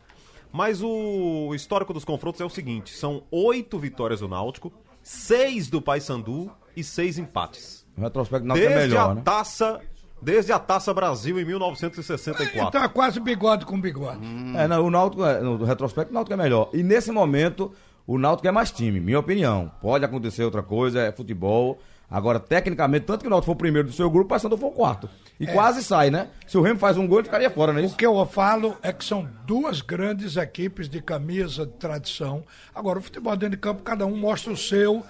[0.54, 5.82] Mas o histórico dos confrontos é o seguinte, são oito vitórias do Náutico, seis do
[5.82, 7.84] Paysandu e seis empates.
[7.98, 9.22] O retrospecto do Náutico é Desde melhor, a né?
[9.24, 9.80] taça,
[10.22, 12.68] desde a Taça Brasil em 1964.
[12.68, 14.20] Então, é quase bigode com bigode.
[14.56, 16.70] É, não, o Náutico, é- no retrospecto, o Náutico é melhor.
[16.72, 17.72] E nesse momento,
[18.06, 19.72] o Náutico é mais time, minha opinião.
[19.82, 21.80] Pode acontecer outra coisa, é futebol.
[22.10, 24.68] Agora, tecnicamente, tanto que o Náutico foi o primeiro do seu grupo, o Paysandu foi
[24.68, 25.08] o quarto.
[25.40, 26.28] E quase sai, né?
[26.46, 27.94] Se o Remo faz um gol, ele ficaria fora, não é isso?
[27.94, 32.44] O que eu falo é que são duas grandes equipes de camisa de tradição.
[32.74, 35.02] Agora, o futebol dentro de campo, cada um mostra o seu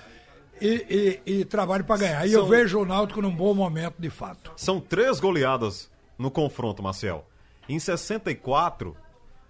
[0.61, 2.27] e, e, e trabalha para ganhar.
[2.27, 4.53] E eu São- vejo o Náutico num bom momento, de fato.
[4.57, 7.27] São três goleadas no confronto, Marcel.
[7.69, 8.97] Em 64,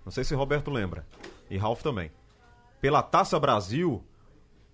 [0.05, 1.07] não sei se Roberto lembra,
[1.49, 2.11] e Ralf também.
[2.81, 4.03] Pela Taça Brasil,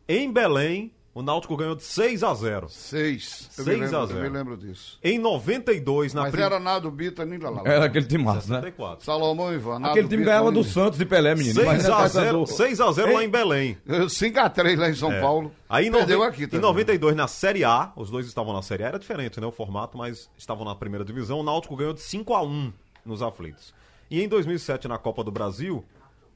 [0.09, 2.69] em Belém, o Náutico ganhou de 6 a 0.
[2.69, 3.51] Seis.
[3.59, 4.21] Eu, Seis me lembro, a eu zero.
[4.21, 4.99] me lembro disso.
[5.03, 7.63] Em 92, na Mas prim- era Nado Bita, nem lá.
[7.65, 8.61] Era aquele time massa, né?
[8.61, 9.05] 64.
[9.05, 9.79] Salomão e Ivan.
[9.81, 11.55] Nado Aquele time Bita, ganhava do Santos de Pelé, menino.
[11.55, 12.27] 6 Imagina a Paysandu.
[12.27, 13.77] 0, 6 a 0 lá em Belém.
[13.87, 15.21] 5x3 lá em São É.
[15.21, 15.53] Paulo.
[15.69, 16.61] Aí em, Perdeu aqui em também.
[16.67, 19.47] 92, na Série A, os dois estavam na Série A, era diferente, né?
[19.47, 21.41] O formato, mas estavam na primeira divisão.
[21.41, 22.73] O Náutico ganhou de 5 a 1
[23.05, 23.75] nos aflitos.
[24.11, 25.85] E em 2007, na Copa do Brasil,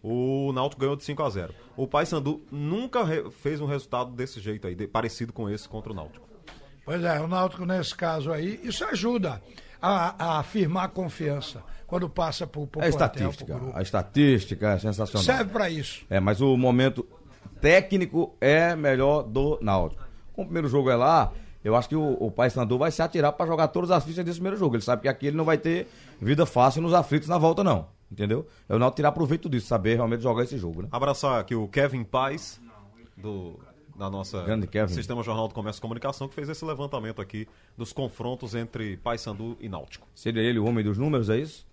[0.07, 4.67] O Náutico ganhou de 5 a 0 O Paysandu nunca fez um resultado desse jeito
[4.67, 6.29] aí, de- parecido com esse contra o Náutico.
[6.85, 9.41] Pois é, o Náutico nesse caso aí, isso ajuda
[9.81, 13.59] a, a afirmar a confiança quando passa por, por É estatística.
[13.73, 15.25] A estatística é sensacional.
[15.25, 16.05] Serve para isso.
[16.11, 17.07] É, mas o momento
[17.63, 20.05] técnico é melhor do Náutico.
[20.35, 21.33] Como o primeiro jogo é lá,
[21.65, 24.37] eu acho que o, o Paysandu vai se atirar para jogar todas as fichas desse
[24.39, 24.77] primeiro jogo.
[24.77, 25.89] Ele sabe que aqui ele não vai ter
[26.21, 27.87] vida fácil nos aflitos na volta, não.
[28.11, 28.47] Entendeu?
[28.69, 30.89] É o Náutico tirar proveito disso, saber realmente jogar esse jogo, né?
[30.93, 32.61] Abraçar aqui o Kevin Paz,
[33.17, 33.59] do,
[33.97, 34.93] da nossa Grande Kevin.
[34.95, 39.57] Sistema Jornal do Comércio e Comunicação, que fez esse levantamento aqui dos confrontos entre Paysandu
[39.61, 40.07] e Náutico.
[40.15, 41.67] Seria ele o homem dos números, é isso?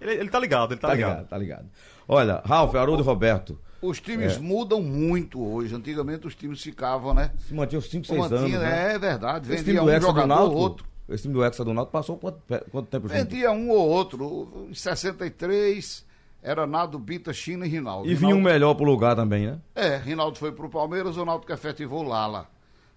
[0.00, 1.26] Ele, ele tá ligado, ele tá, ligado.
[1.26, 1.68] tá ligado.
[2.06, 3.58] Olha, Ralf, Haroldo e Roberto.
[3.80, 4.38] Os times É.
[4.38, 5.74] mudam muito hoje.
[5.74, 7.30] Antigamente os times ficavam, né?
[7.38, 8.50] Se mantinha uns 5, 6 anos.
[8.52, 8.94] Né?
[8.94, 9.48] É verdade.
[9.48, 10.86] Vendia um jogador outro.
[11.08, 12.40] Esse time do Hexa do Náutico passou quanto,
[12.70, 13.16] quanto tempo junto?
[13.18, 14.66] Vendia um ou outro.
[14.70, 16.04] Em 63
[16.42, 18.08] era Nado, Bita, China e Rinaldo.
[18.08, 19.58] E vinha um Rinaldo- melhor pro lugar também, né?
[19.74, 22.48] É, Rinaldo foi pro Palmeiras, o Náutico efetivou Lala.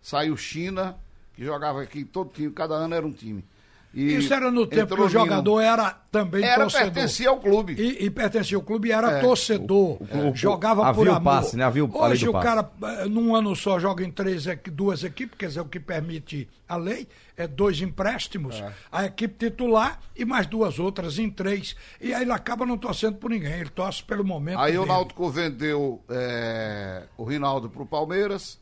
[0.01, 0.97] Saiu China,
[1.33, 3.43] que jogava aqui todo time, cada ano era um time.
[3.91, 6.43] E Isso era no tempo que o jogador era também.
[6.43, 6.91] Era, torcedor.
[6.91, 7.73] pertencia ao clube.
[7.73, 9.19] E, e pertencia ao clube e era É.
[9.21, 9.97] torcedor.
[9.99, 11.23] o- o- jogava havia por o amor.
[11.23, 11.63] passe, né?
[11.63, 12.45] Havia o- Hoje o passe.
[12.45, 16.47] cara, eh, num ano só, joga em três, duas equipes, quer dizer, o que permite
[16.67, 21.75] a lei, é dois empréstimos, a equipe titular e mais duas outras em três.
[21.99, 24.59] E aí ele acaba não torcendo por ninguém, ele torce pelo momento.
[24.59, 24.91] Aí o dele.
[24.93, 28.59] Náutico vendeu é, o Rinaldo pro Palmeiras,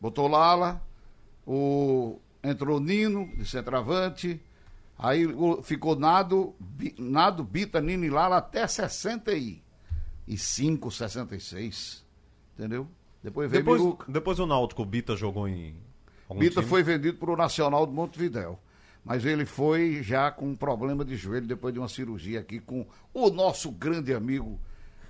[0.00, 0.80] botou Lala,
[1.44, 4.40] o, entrou Nino de centroavante,
[5.00, 5.26] aí
[5.62, 6.54] ficou Nado,
[6.98, 12.04] Nado, Bita, Nino e Lala até 65, 66.
[12.56, 12.86] Entendeu?
[13.22, 14.10] Depois veio Depois, Miruca.
[14.10, 15.74] depois o Náutico, Bita jogou em.
[16.36, 16.66] Bita time?
[16.66, 18.58] foi vendido para o Nacional de Montevidéu.
[19.04, 22.86] Mas ele foi já com um problema de joelho depois de uma cirurgia aqui com
[23.14, 24.60] o nosso grande amigo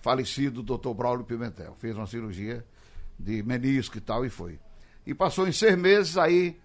[0.00, 0.94] falecido, Dr.
[0.94, 1.74] Braulio Pimentel.
[1.78, 2.64] Fez uma cirurgia
[3.18, 4.60] de menisco e tal e foi.
[5.04, 6.56] E passou em seis meses, aí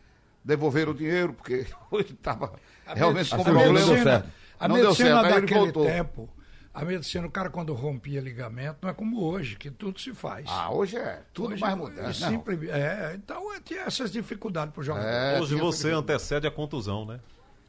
[0.45, 2.53] devolveram o dinheiro, porque ele estava
[2.86, 4.03] realmente com a cirurgia não deu problemas.
[4.03, 4.29] certo.
[4.60, 5.86] A Não deu medicina certo, aí ele daquele voltou.
[5.86, 6.29] tempo,
[6.73, 10.45] a medicina, o cara quando rompia ligamento, não é como hoje, que tudo se faz.
[10.47, 12.08] Ah, hoje é tudo Hoje mais é moderno.
[12.08, 15.08] né, simples- é, então é, tinha essas dificuldades para o jogador.
[15.08, 17.19] É, Hoje você antecede a contusão, né?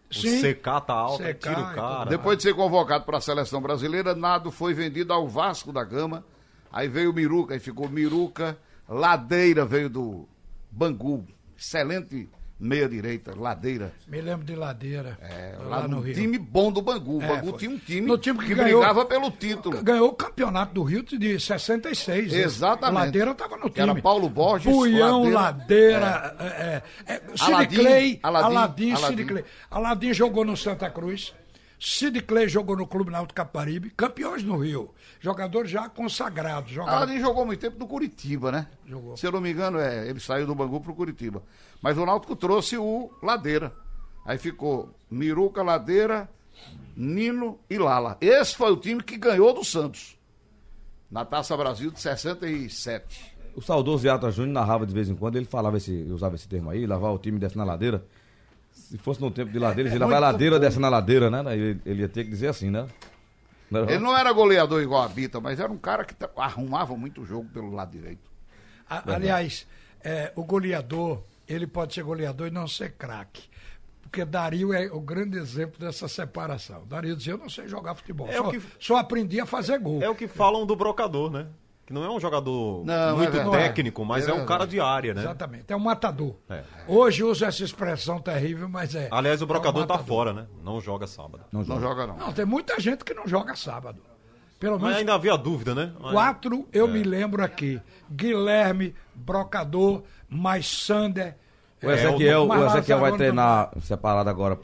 [0.09, 0.41] O Sim.
[0.55, 1.99] Tá alto, CK tira o cara.
[2.01, 2.11] tudo.
[2.11, 6.25] Depois de ser convocado para a seleção brasileira, Nado foi vendido ao Vasco da Gama.
[6.73, 8.57] Aí veio o Miruca, aí ficou Miruca.
[8.89, 10.29] Ladeira veio do
[10.71, 11.27] Bangu.
[11.59, 13.93] Excelente meia-direita, Ladeira.
[14.09, 16.15] Me lembro de Ladeira, É, lá, lá no no Rio.
[16.15, 17.19] time bom do Bangu.
[17.19, 17.59] O É, Bangu foi.
[17.59, 19.83] tinha um time, No time que que, ganhou- brigava pelo título.
[19.83, 22.33] Ganhou o campeonato do Rio de 66.
[22.33, 22.43] esse.
[22.43, 23.05] Exatamente.
[23.07, 24.03] Ladeira estava no Que era time.
[24.03, 26.01] Paulo Borges, Buião, Ladeira.
[26.01, 26.83] Ladeira, é, é,
[27.15, 27.79] é, Sid Aladim,
[28.23, 29.27] Aladim, Aladim, Aladim.
[29.27, 29.45] Clay.
[29.71, 31.35] Aladim jogou no Santa Cruz.
[31.79, 34.95] Sid Clay jogou no Clube Náutico Caparibe, campeões no Rio.
[35.21, 36.71] Jogadores já consagrados.
[36.71, 37.03] Jogadores...
[37.03, 38.67] Aladim jogou muito tempo no Curitiba, né?
[38.87, 39.17] Jogou.
[39.17, 41.43] Se eu não me engano, é, ele saiu do Bangu pro Curitiba.
[41.83, 43.73] Mas o Náutico trouxe o Ladeira.
[44.25, 46.29] Aí ficou Miruca, Ladeira,
[46.97, 48.17] Nino e Lala.
[48.21, 50.19] Esse foi o time que ganhou do Santos.
[51.11, 53.37] Na Taça Brasil de 67.
[53.55, 56.69] O saudoso Yata Júnior narrava de vez em quando, ele falava esse, usava esse termo
[56.69, 58.05] aí, lavar o time desce na ladeira.
[58.77, 61.43] Se fosse no tempo de ladeira, ele é muito ladeira, desce na ladeira, né?
[61.57, 62.87] Ele, ele ia ter que dizer assim, né?
[63.71, 67.25] Não Ele não era goleador igual a Bita, mas era um cara que arrumava muito
[67.25, 68.31] jogo pelo lado direito.
[68.89, 69.67] A- aliás,
[70.05, 73.43] é, o goleador, ele pode ser goleador e não ser craque.
[74.03, 76.87] Porque Dario é o grande exemplo dessa separação.
[76.87, 79.79] Dario dizia, eu não sei jogar futebol, É o só, que- só aprendi a fazer
[79.81, 80.01] gol.
[80.01, 81.49] É o que falam do brocador, né?
[81.87, 84.81] Que não é um jogador Não, muito é técnico, mas É é, um cara de
[84.81, 85.21] área, né?
[85.21, 86.35] Exatamente, é um matador.
[86.51, 86.65] É.
[86.89, 89.09] Hoje usa essa expressão terrível, mas é.
[89.11, 90.47] Aliás, o é um brocador tá fora, né?
[90.65, 91.45] Não joga sábado.
[91.53, 91.81] Não Não joga.
[91.81, 92.17] joga, não.
[92.19, 94.03] Não, tem muita gente que não joga sábado.
[94.59, 95.93] Pelo Mas menos ainda havia dúvida, né?
[96.11, 96.79] quatro É.
[96.81, 97.81] eu me lembro aqui.
[98.11, 101.37] Guilherme, Brocador, mais Sander.
[101.83, 104.59] O Ezequiel, o- mas Ezequiel vai não treinar separado agora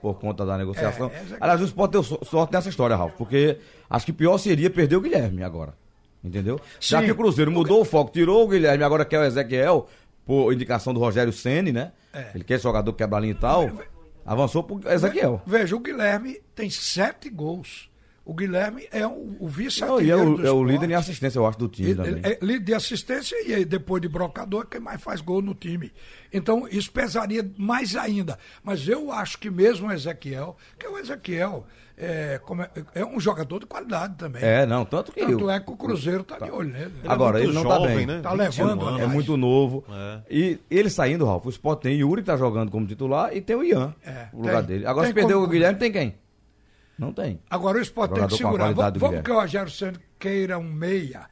[0.00, 1.10] por conta da negociação.
[1.12, 3.58] É, Ezequiel- Aliás, o Sport deu so- sorte nessa história, Ralf, porque
[3.90, 5.74] acho que pior seria perder o Guilherme agora.
[6.24, 6.58] Entendeu?
[6.80, 7.06] Já Sim.
[7.06, 9.86] que o Cruzeiro mudou o foco, tirou o Guilherme, agora quer o Ezequiel,
[10.24, 11.92] por indicação do Rogério Ceni, né?
[12.12, 12.30] É.
[12.34, 13.70] Ele quer esse jogador quebra-linha e tal.
[14.24, 15.42] Avançou pro Ezequiel.
[15.46, 17.90] Veja, o Guilherme tem sete gols.
[18.24, 21.38] O Guilherme é o, o e é vice-artilheiro o, do é o líder em assistência,
[21.38, 22.12] eu acho, do time Ele, também.
[22.24, 25.42] ele é líder de assistência e aí, depois de brocador é quem mais faz gol
[25.42, 25.92] no time.
[26.32, 28.38] Então isso pesaria mais ainda.
[28.62, 31.66] Mas eu acho que mesmo o Ezequiel, que o Ezequiel
[31.98, 34.42] é, como é, é um jogador de qualidade também.
[34.42, 35.20] É, não, tanto que.
[35.20, 36.86] Tanto o- é que o Cruzeiro tá de olho nele.
[36.86, 37.02] né?
[37.06, 38.06] Agora, ele não tá jovem, bem.
[38.06, 38.20] né?
[38.22, 39.00] Tá 21 levando, anos.
[39.02, 39.84] É muito novo.
[39.88, 40.20] É.
[40.30, 43.54] E ele saindo, Ralf, o Sport tem Yuri que tá jogando como titular e tem
[43.54, 44.76] o Ian É, no lugar tem.
[44.78, 44.86] dele.
[44.86, 46.14] Agora, se perder como- o Guilherme, tem quem?
[46.98, 47.40] Não tem.
[47.50, 48.72] Agora o esporte tem que segurar.
[48.72, 51.26] Vamos, vamos que o Rogério Santos queira um meia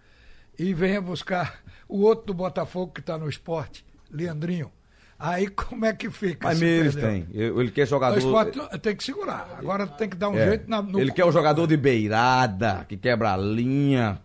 [0.59, 4.71] e venha buscar o outro do Botafogo que está no esporte, Leandrinho.
[5.19, 6.49] Aí como é que fica?
[6.49, 7.29] Mas eles têm.
[7.33, 8.17] Ele quer jogador.
[8.17, 9.57] O esporte tem que segurar.
[9.57, 10.49] Agora tem que dar um É.
[10.49, 14.21] jeito na, no Ele quer o jogador de beirada, que quebra a linha.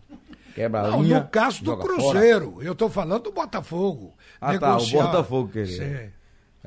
[0.56, 1.20] Quebra a Não, linha.
[1.20, 1.98] no caso do joga fora.
[1.98, 4.16] Cruzeiro, eu estou falando do Botafogo.
[4.42, 5.68] Ah, tá, o Negociar- Botafogo queria.
[6.08, 6.12] Sim.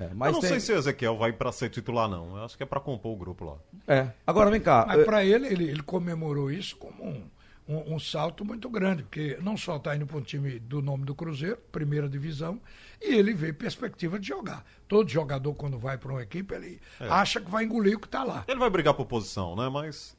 [0.00, 2.36] É, Eu mas não tem- sei se o Ezequiel vai pra ser titular, não.
[2.38, 3.56] Eu acho que é pra compor o grupo lá.
[3.86, 4.08] É.
[4.26, 4.84] Agora vem cá.
[4.88, 7.22] Mas para ele, ele, ele comemorou isso como um,
[7.68, 11.04] um- um salto muito grande, porque não só está indo para um time do nome
[11.04, 12.58] do Cruzeiro, primeira divisão,
[13.00, 14.64] e ele vê perspectiva de jogar.
[14.88, 17.06] Todo jogador, quando vai para uma equipe, ele É.
[17.08, 18.42] acha que vai engolir o que está lá.
[18.48, 19.68] Ele vai brigar por posição, né?
[19.68, 20.16] Mas,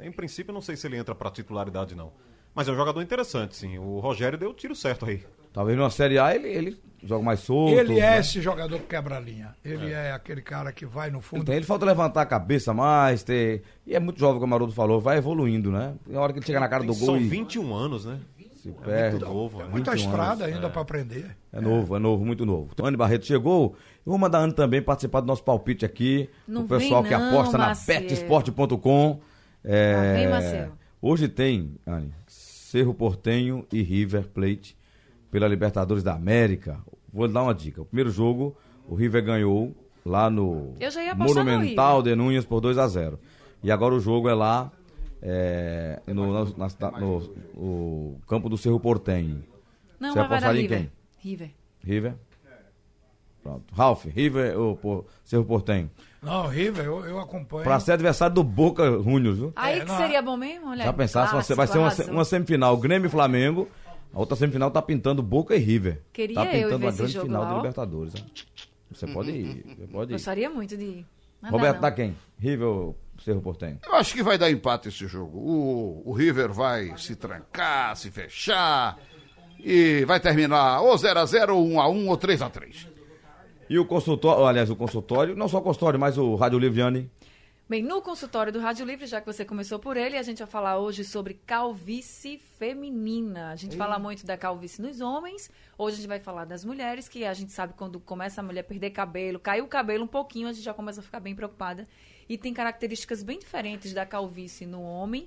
[0.00, 2.12] em princípio, eu não sei se ele entra pra titularidade, não.
[2.54, 3.78] Mas é um jogador interessante, sim.
[3.78, 5.22] O Rogério deu o tiro certo aí.
[5.52, 7.78] Talvez numa Série A ele, ele joga mais solto.
[7.78, 8.20] Ele é né?
[8.20, 9.54] esse jogador que quebra a linha.
[9.64, 11.44] Ele é, aquele cara que vai no fundo.
[11.44, 13.62] tem, ele falta levantar a cabeça mais, ter...
[13.86, 15.94] E é muito jovem, como o Maroto falou, vai evoluindo, né?
[16.06, 18.18] Na hora que ele chega na cara do gol São e 21 anos, né?
[18.64, 19.18] se perde.
[19.18, 20.56] muito novo, Tem é muita 21 estrada anos.
[20.56, 21.36] ainda para aprender.
[21.52, 22.70] É novo, é novo, muito novo.
[22.72, 23.76] Então, Anne Barreto chegou.
[24.06, 26.30] Eu vou mandar a Anne também participar do nosso palpite aqui.
[26.48, 28.00] Não o pessoal vem que não, aposta na Maciel.
[28.00, 29.20] betesport.com.
[29.62, 30.72] É, vem, Maciel.
[31.00, 32.12] hoje tem, Anne,
[32.74, 34.76] Cerro Portenho e River Plate
[35.30, 36.80] pela Libertadores da América.
[37.12, 37.80] Vou dar uma dica.
[37.82, 38.56] O primeiro jogo,
[38.88, 39.72] o River ganhou
[40.04, 40.74] lá no
[41.16, 42.16] no Monumental River.
[42.16, 43.20] de Núñez por 2 a 0
[43.62, 44.72] E agora o jogo é lá
[45.22, 47.20] é, no, na- na- no-
[47.54, 49.44] no campo do Cerro Portenho.
[50.00, 50.90] Não, Você apostaria em quem?
[51.20, 51.50] River.
[51.80, 52.14] River.
[53.40, 53.72] Pronto.
[53.72, 55.88] Ralf, River ou por Cerro Portenho?
[56.24, 57.64] Não, River, eu, eu acompanho.
[57.64, 59.52] Pra ser adversário do Boca Juniors, viu?
[59.54, 60.70] Aí É, que não, seria bom mesmo?
[60.70, 63.68] Olha, Já pensasse, vai ser- vai ser uma, clássico, uma semifinal Grêmio e Flamengo.
[64.12, 66.00] A outra semifinal tá pintando Boca e River.
[66.12, 67.56] Queria tá eu ir pintando ver esse grande jogo final lá, da ó.
[67.58, 68.14] Libertadores.
[68.14, 68.24] hein?
[68.90, 69.64] Você pode ir.
[69.76, 70.14] Você pode ir.
[70.14, 71.06] Gostaria muito de ir.
[71.42, 71.96] Mas Roberto, dá tá não.
[71.96, 72.16] quem?
[72.38, 73.78] River ou Cerro Portenho?
[73.84, 75.36] Eu acho que vai dar empate esse jogo.
[75.38, 78.96] O, o River vai se trancar, se fechar
[79.58, 82.86] e vai terminar ou 0x0, ou 1x1 ou 3x3.
[83.74, 87.10] E o consultório, aliás, o consultório, não só o consultório, mas o Rádio Liviane.
[87.68, 90.46] Bem, no consultório do Rádio Livre, já que você começou por ele, a gente vai
[90.46, 93.50] falar hoje sobre calvície feminina.
[93.50, 97.08] A gente fala muito da calvície nos homens, hoje a gente vai falar das mulheres,
[97.08, 100.06] que a gente sabe quando começa a mulher a perder cabelo, cai o cabelo um
[100.06, 101.84] pouquinho, a gente já começa a ficar bem preocupada.
[102.28, 105.26] E tem características bem diferentes da calvície no homem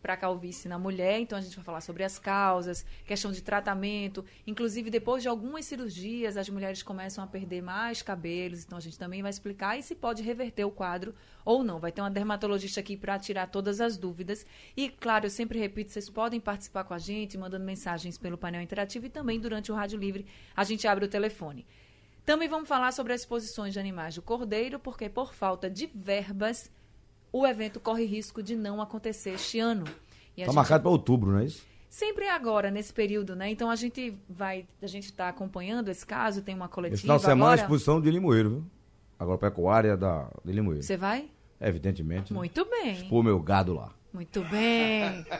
[0.00, 4.24] para calvície na mulher, então a gente vai falar sobre as causas, questão de tratamento,
[4.46, 8.98] inclusive depois de algumas cirurgias as mulheres começam a perder mais cabelos, então a gente
[8.98, 11.78] também vai explicar e se pode reverter o quadro ou não.
[11.78, 14.46] Vai ter uma dermatologista aqui para tirar todas as dúvidas.
[14.76, 18.62] E claro, eu sempre repito, vocês podem participar com a gente, mandando mensagens pelo painel
[18.62, 21.66] interativo e também durante o Rádio Livre a gente abre o telefone.
[22.24, 26.70] Também vamos falar sobre as exposições de animais do Cordeiro, porque por falta de verbas
[27.32, 29.84] o evento corre risco de não acontecer este ano.
[30.36, 31.66] E a Tá gente- marcado pra outubro, não é isso?
[31.90, 33.50] Sempre é agora, nesse período, né?
[33.50, 37.16] Então a gente vai, a gente está acompanhando esse caso, tem uma Esse coletiva final
[37.16, 37.60] de semana a agora.
[37.62, 38.64] exposição de Limoeiro, viu?
[39.18, 40.82] Agora pecuária da, de Limoeiro.
[40.82, 41.30] Você vai?
[41.60, 42.32] Evidentemente.
[42.32, 42.38] né?
[42.38, 42.92] Muito bem.
[42.92, 43.92] Expor meu gado lá.
[44.12, 45.24] Muito bem.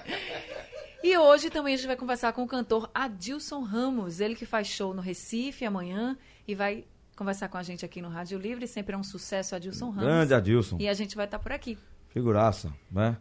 [1.00, 4.66] E hoje também a gente vai conversar com o cantor Adilson Ramos, ele que faz
[4.66, 6.84] show no Recife amanhã e vai
[7.18, 8.66] conversar com a gente aqui no Rádio Livre.
[8.66, 10.04] Sempre é um sucesso, Adilson Ramos.
[10.04, 10.76] Grande Adilson.
[10.80, 11.76] E a gente vai estar por aqui.
[12.08, 13.16] Figuraça, né?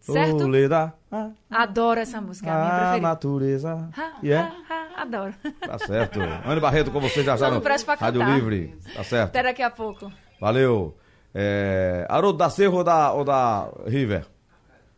[0.00, 0.48] Certo?
[0.48, 3.08] Leda, a, Adoro essa música, é a minha a preferida.
[3.08, 3.88] natureza.
[3.96, 4.38] Ha, E é?
[4.38, 5.32] ha, ha, adoro.
[5.60, 6.18] Tá certo.
[6.44, 8.22] Anne Barreto com você já já no Rádio.
[8.34, 8.76] Livre.
[8.94, 9.28] Tá certo.
[9.30, 10.12] Até daqui a pouco.
[10.40, 10.96] Valeu.
[11.32, 14.26] É, Haroldo da Cerro ou da, ou da River?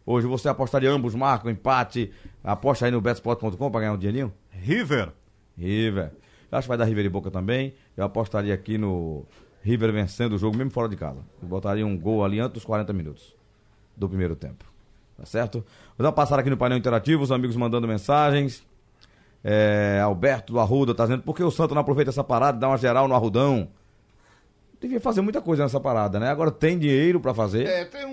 [0.07, 2.11] Hoje você apostaria ambos, marcam, empate.
[2.43, 4.33] Aposta aí no betsport.com pra ganhar um dinheirinho?
[4.51, 5.13] River.
[5.57, 6.13] River.
[6.55, 7.75] Acho que vai dar River e Boca também.
[7.97, 9.25] Eu apostaria aqui no
[9.63, 11.21] River vencendo o jogo, mesmo fora de casa.
[11.43, 13.35] Eu botaria um gol ali antes dos 40 minutos
[13.97, 14.65] do primeiro tempo.
[15.17, 15.65] Tá certo?
[15.97, 18.65] Vou dar uma passada aqui no painel interativo, os amigos mandando mensagens.
[19.43, 22.61] É, Alberto do Arruda tá dizendo, por que o Santo não aproveita essa parada e
[22.61, 23.69] dá uma geral no Arrudão?
[24.85, 26.29] Devia fazer muita coisa nessa parada, né?
[26.29, 28.11] Agora tem dinheiro pra fazer É, tem um,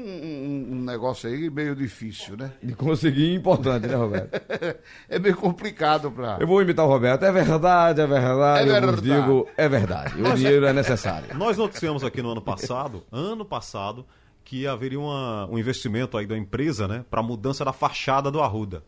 [0.78, 2.54] um- negócio aí meio difícil, né?
[2.64, 4.40] e conseguir importante, né, Roberto?
[5.10, 6.38] É meio complicado pra.
[6.40, 7.24] Eu vou imitar o Roberto.
[7.24, 8.60] É verdade, é verdade.
[8.70, 9.02] É Eu verdade.
[9.02, 10.22] digo, é verdade.
[10.22, 11.38] O dinheiro é necessário.
[11.38, 14.06] Nós noticiamos aqui no ano passado, ano passado,
[14.46, 18.82] que haveria uma- um investimento aí da empresa, né, para mudança da fachada do Arruda.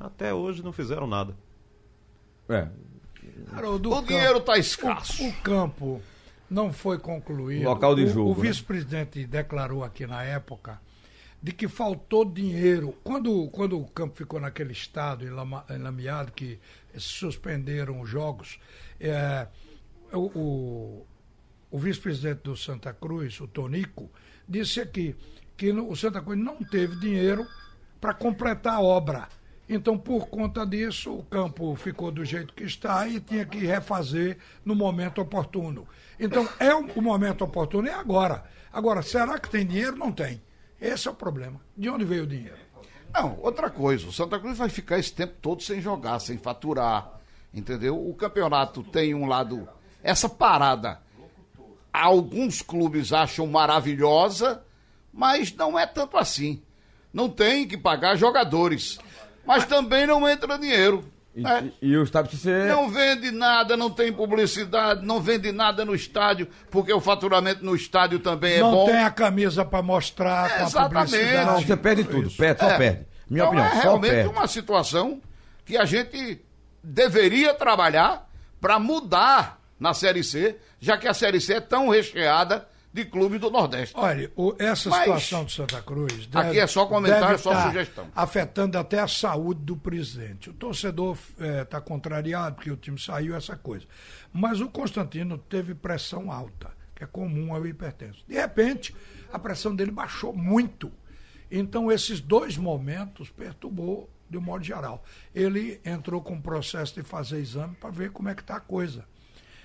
[0.00, 1.36] Até hoje não fizeram nada.
[2.48, 2.66] É,
[3.52, 5.22] Haroldo, O campo- dinheiro tá escasso.
[5.22, 6.00] O, o campo
[6.52, 7.64] não foi concluído.
[7.64, 8.48] Local de O- jogo, O, né?
[8.48, 10.80] vice-presidente declarou aqui na época
[11.42, 12.94] de que faltou dinheiro.
[13.02, 15.24] Quando, quando o campo ficou naquele estado
[15.70, 16.58] enlameado, que
[16.96, 18.58] suspenderam os jogos,
[19.00, 19.46] é,
[20.12, 21.06] o, o,
[21.70, 24.10] o vice-presidente do Santa Cruz, o Tonico,
[24.48, 25.16] disse aqui
[25.56, 27.46] que no- o Santa Cruz não teve dinheiro
[28.00, 29.28] para completar a obra.
[29.68, 34.36] Então, por conta disso, o campo ficou do jeito que está e tinha que refazer
[34.64, 35.86] no momento oportuno.
[36.18, 38.44] Então, é o, momento oportuno é agora.
[38.72, 39.96] Agora, será que tem dinheiro?
[39.96, 40.42] Não tem.
[40.80, 41.60] Esse é o problema.
[41.76, 42.56] De onde veio o dinheiro?
[43.12, 47.20] Não, outra coisa, o Santa Cruz vai ficar esse tempo todo sem jogar, sem faturar,
[47.52, 48.08] entendeu?
[48.08, 49.68] O campeonato tem um lado.
[50.02, 50.98] Essa parada,
[51.92, 54.64] alguns clubes acham maravilhosa,
[55.12, 56.62] mas não é tanto assim.
[57.12, 58.98] Não tem que pagar jogadores,
[59.44, 61.04] mas também não entra dinheiro.
[61.34, 61.72] E, né?
[61.80, 62.68] e- e o estádio precisa ser.
[62.68, 67.74] Não vende nada, não tem publicidade, não vende nada no estádio, porque o faturamento no
[67.74, 68.86] estádio também é não bom.
[68.86, 71.10] tem a camisa para mostrar com a Exatamente.
[71.10, 71.46] publicidade.
[71.46, 72.30] Não, você perde tudo.
[72.32, 72.76] Perde, só É.
[72.78, 73.06] perde.
[73.30, 74.28] Minha então opinião, é só realmente perde.
[74.28, 75.22] uma situação
[75.64, 76.40] que a gente
[76.84, 78.28] deveria trabalhar
[78.60, 83.40] para mudar na Série C, já que a Série C é tão recheada de clubes
[83.40, 83.94] do Nordeste.
[83.96, 86.28] Olha, o- essa Mas- situação de Santa Cruz.
[86.34, 88.08] Aqui é só comentário, deve só tá sugestão.
[88.14, 90.50] Afetando até a saúde do presidente.
[90.50, 91.16] O torcedor
[91.62, 93.86] está contrariado porque o time saiu, essa coisa.
[94.32, 98.22] Mas o Constantino teve pressão alta, que é comum ao hipertenso.
[98.28, 98.94] De repente,
[99.32, 100.92] a pressão dele baixou muito.
[101.50, 105.04] Então, esses dois momentos perturbou de um modo geral.
[105.34, 108.60] Ele entrou com o processo de fazer exame para ver como é que está a
[108.60, 109.04] coisa.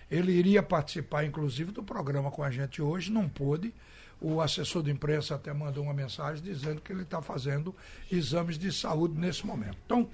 [0.10, 3.74] Ele iria participar, inclusive, do programa com a gente hoje, não pôde.
[4.20, 7.76] O assessor de imprensa até mandou uma mensagem dizendo que ele está fazendo
[8.12, 9.78] exames de saúde nesse momento.
[9.86, 10.10] Então,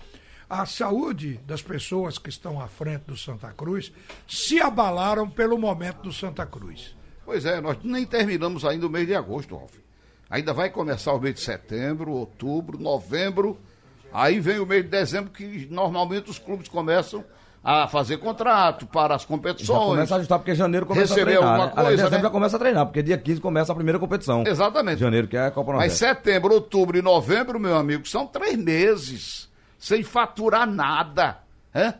[0.49, 3.91] a saúde das pessoas que estão à frente do Santa Cruz
[4.27, 6.95] se abalaram pelo momento do Santa Cruz.
[7.25, 9.73] Pois é, nós nem terminamos ainda o mês de agosto, Ralf.
[10.29, 13.57] Ainda vai começar o mês de setembro, outubro, novembro.
[14.11, 17.23] Aí vem o mês de dezembro, que normalmente os clubes começam
[17.63, 19.85] a fazer contrato para as Já competições.
[19.85, 21.49] começa a ajustar porque janeiro começa Receber a treinar.
[21.49, 21.71] alguma né?
[21.75, 22.23] Aliás, coisa, dezembro né?
[22.23, 24.43] já começa a treinar, porque dia 15 começa a primeira competição.
[24.45, 24.99] Exatamente.
[24.99, 25.99] Janeiro, que é a Copa Mas Nordeste.
[25.99, 29.49] setembro, outubro e novembro, meu amigo, são três meses
[29.79, 31.37] sem faturar nada.
[31.73, 31.93] Hein?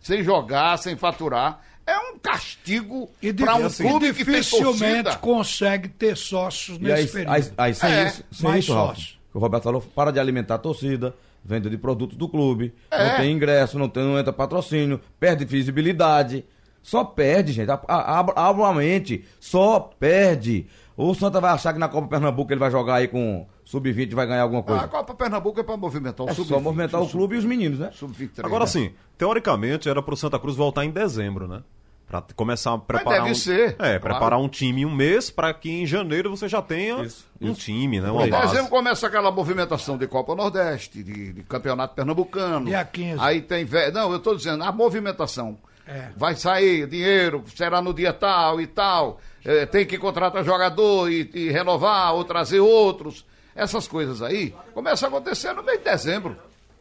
[0.00, 1.60] Sem jogar, sem faturar.
[1.86, 6.94] É um castigo E para um difi- clube que dificilmente consegue ter sócios E nesse
[6.94, 7.32] aí, período.
[7.34, 9.14] aí, aí sem É, isso, sem mais isso Ralf, sócio.
[9.32, 11.14] que o Roberto falou, para de alimentar a torcida,
[11.48, 13.08] venda de produtos do clube, É.
[13.08, 16.44] não tem ingresso, não, tem, não entra patrocínio, perde visibilidade.
[16.82, 17.70] Só perde, gente.
[17.70, 20.66] Abra a mente, só perde.
[20.96, 24.14] O Santa vai achar que na Copa Pernambuco ele vai jogar aí com sub-20 e
[24.14, 24.82] vai ganhar alguma coisa.
[24.84, 27.44] A Copa Pernambuco é para movimentar o é sub só movimentar o clube e os
[27.44, 27.90] meninos, né?
[27.92, 28.44] Sub-23.
[28.44, 28.70] Agora né?
[28.70, 31.62] sim, teoricamente era pro Santa Cruz voltar em dezembro, né?
[32.08, 34.00] Pra t- começar a preparar deve um, ser, É, claro.
[34.00, 37.50] preparar um time em um mês pra que em janeiro você já tenha Isso, um
[37.52, 37.60] isso.
[37.60, 38.08] time, né?
[38.08, 38.26] Por Uma.
[38.26, 38.46] Em base.
[38.52, 42.64] dezembro começa aquela movimentação de Copa Nordeste, de, de Campeonato Pernambucano.
[42.66, 43.18] Dia 15.
[43.22, 43.66] Aí tem.
[43.92, 45.58] Não, eu estou dizendo, a movimentação.
[45.86, 46.08] É.
[46.16, 49.20] Vai sair dinheiro, será no dia tal e tal.
[49.44, 53.24] eh, tem que contratar jogador e, e renovar ou trazer outros.
[53.54, 56.36] Essas coisas aí começam a acontecer no mês de dezembro.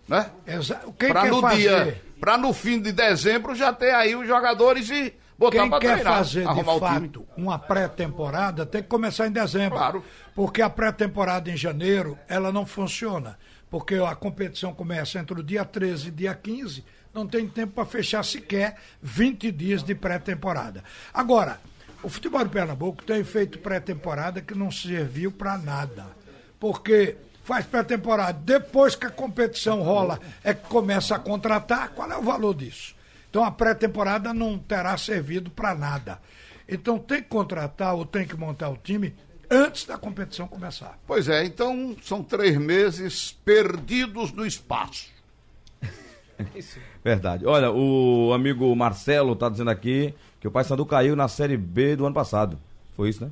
[0.07, 0.29] Né?
[0.97, 2.01] Para no fazer, dia.
[2.19, 5.93] Para no fim de dezembro já ter aí os jogadores e botar Quem para quer
[5.95, 6.17] treinar.
[6.17, 9.77] fazer de fato uma pré-temporada tem que começar em dezembro.
[9.77, 10.03] Claro.
[10.33, 13.37] Porque a pré-temporada em janeiro, ela não funciona.
[13.69, 17.85] Porque a competição começa entre o dia 13 e dia 15, não tem tempo para
[17.85, 20.83] fechar sequer 20 dias de pré-temporada.
[21.13, 21.59] Agora,
[22.01, 26.05] o futebol de Pernambuco tem feito pré-temporada que não serviu para nada.
[26.59, 27.17] Porque
[27.47, 32.21] faz pré-temporada, depois que a competição rola, é que começa a contratar, qual é o
[32.21, 32.93] valor disso?
[33.29, 36.19] Então a pré-temporada não terá servido para nada.
[36.67, 39.15] Então tem que contratar ou tem que montar o time
[39.49, 40.99] antes da competição começar.
[41.07, 45.07] Pois é, então são três meses perdidos no espaço.
[47.01, 47.45] Verdade.
[47.45, 52.05] Olha, o amigo Marcelo tá dizendo aqui que o Paysandu caiu na Série B do
[52.05, 52.60] ano passado.
[52.93, 53.31] Foi isso, né?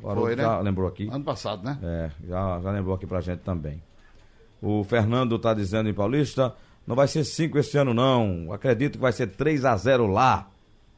[0.00, 0.42] O Haroldo Foi, né?
[0.42, 1.08] já lembrou aqui.
[1.10, 1.78] Ano passado, né?
[1.82, 3.82] É, já, já lembrou aqui pra gente também.
[4.62, 6.54] O Fernando tá dizendo em Paulista,
[6.86, 8.52] não vai ser 5 esse ano não.
[8.52, 10.48] Acredito que vai ser 3 a 0 lá.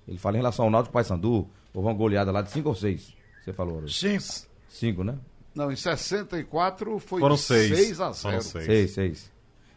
[0.06, 3.14] Ele fala em relação ao Náutico Paysandu, houve uma goleada lá de 5 ou 6.
[3.42, 3.92] Você falou, Haroldo.
[3.92, 4.50] Cinco.
[4.68, 5.18] 5, né?
[5.54, 7.76] Não, em 64 foi Foram de seis.
[7.76, 8.14] 6 a 0.
[8.14, 8.66] Foram seis.
[8.66, 9.32] 6, 6.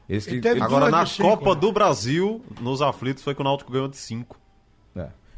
[0.09, 1.61] Eles que, Agora na Copa né?
[1.61, 4.37] do Brasil, nos aflitos, foi que o Náutico ganhou de 5.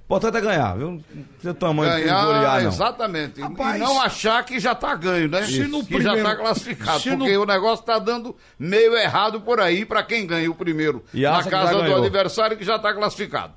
[0.06, 0.92] Importante é ganhar, viu?
[0.92, 2.70] Não precisa tamanho de Ganhar, golear, não.
[2.70, 3.42] exatamente.
[3.42, 5.44] Rapaz, e não achar que já tá ganho, né?
[5.48, 7.00] se no que já primeiro- tá classificado.
[7.00, 10.54] se no- Porque o negócio tá dando meio errado por aí para quem ganha o
[10.54, 11.04] primeiro.
[11.12, 11.98] E na já casa do ganhou.
[12.04, 13.54] adversário que já tá classificado.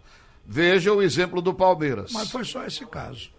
[0.47, 2.13] Veja o exemplo do Palmeiras.
[2.15, 3.31] Mas foi só esse caso.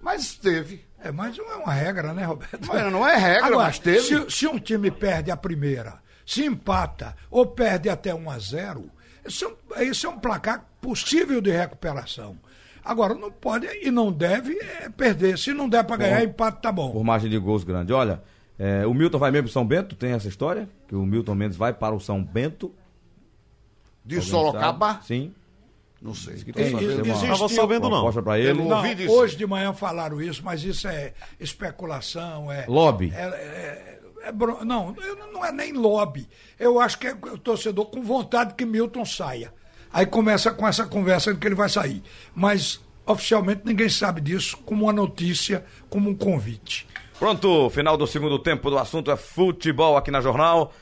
[0.00, 0.84] Mas teve.
[1.00, 2.66] É, mas não é uma regra, né, Roberto?
[2.66, 4.00] Mas não é regra, Agora, mas teve.
[4.00, 8.90] Se, se um time perde a primeira, se empata ou perde até 1 a 0
[9.24, 12.36] isso é um, isso é um placar possível de recuperação.
[12.88, 15.38] Agora, não pode e não deve é, perder.
[15.38, 16.90] Se não der para ganhar, empate tá bom.
[16.90, 17.92] por margem de gols grande.
[17.92, 18.22] Olha,
[18.60, 20.68] É, o Milton vai mesmo para São Bento, tem essa história?
[20.88, 22.74] Que o Milton Mendes vai para o São Bento.
[24.04, 24.94] De Alguém Sorocaba?
[24.94, 25.06] sabe?
[25.06, 25.34] Sim.
[26.02, 26.34] Não sei.
[26.36, 28.12] Que tem- uma, existe- Tava sabendo não.
[28.22, 28.50] para ele.
[28.50, 29.12] Eu não Não, ouvi disso.
[29.12, 32.64] hoje de manhã falaram isso, mas isso é especulação, é.
[32.66, 33.12] Lobby.
[33.14, 34.32] é- é- é
[34.64, 34.94] não,
[35.32, 36.28] não é nem lobby.
[36.58, 39.52] Eu acho que é o torcedor com vontade que Milton saia.
[39.92, 42.02] Aí começa com essa conversa de que ele vai sair.
[42.34, 46.86] Mas oficialmente ninguém sabe disso, como uma notícia, como um convite.
[47.18, 50.72] Pronto, final do segundo tempo do assunto é futebol aqui na Jornal.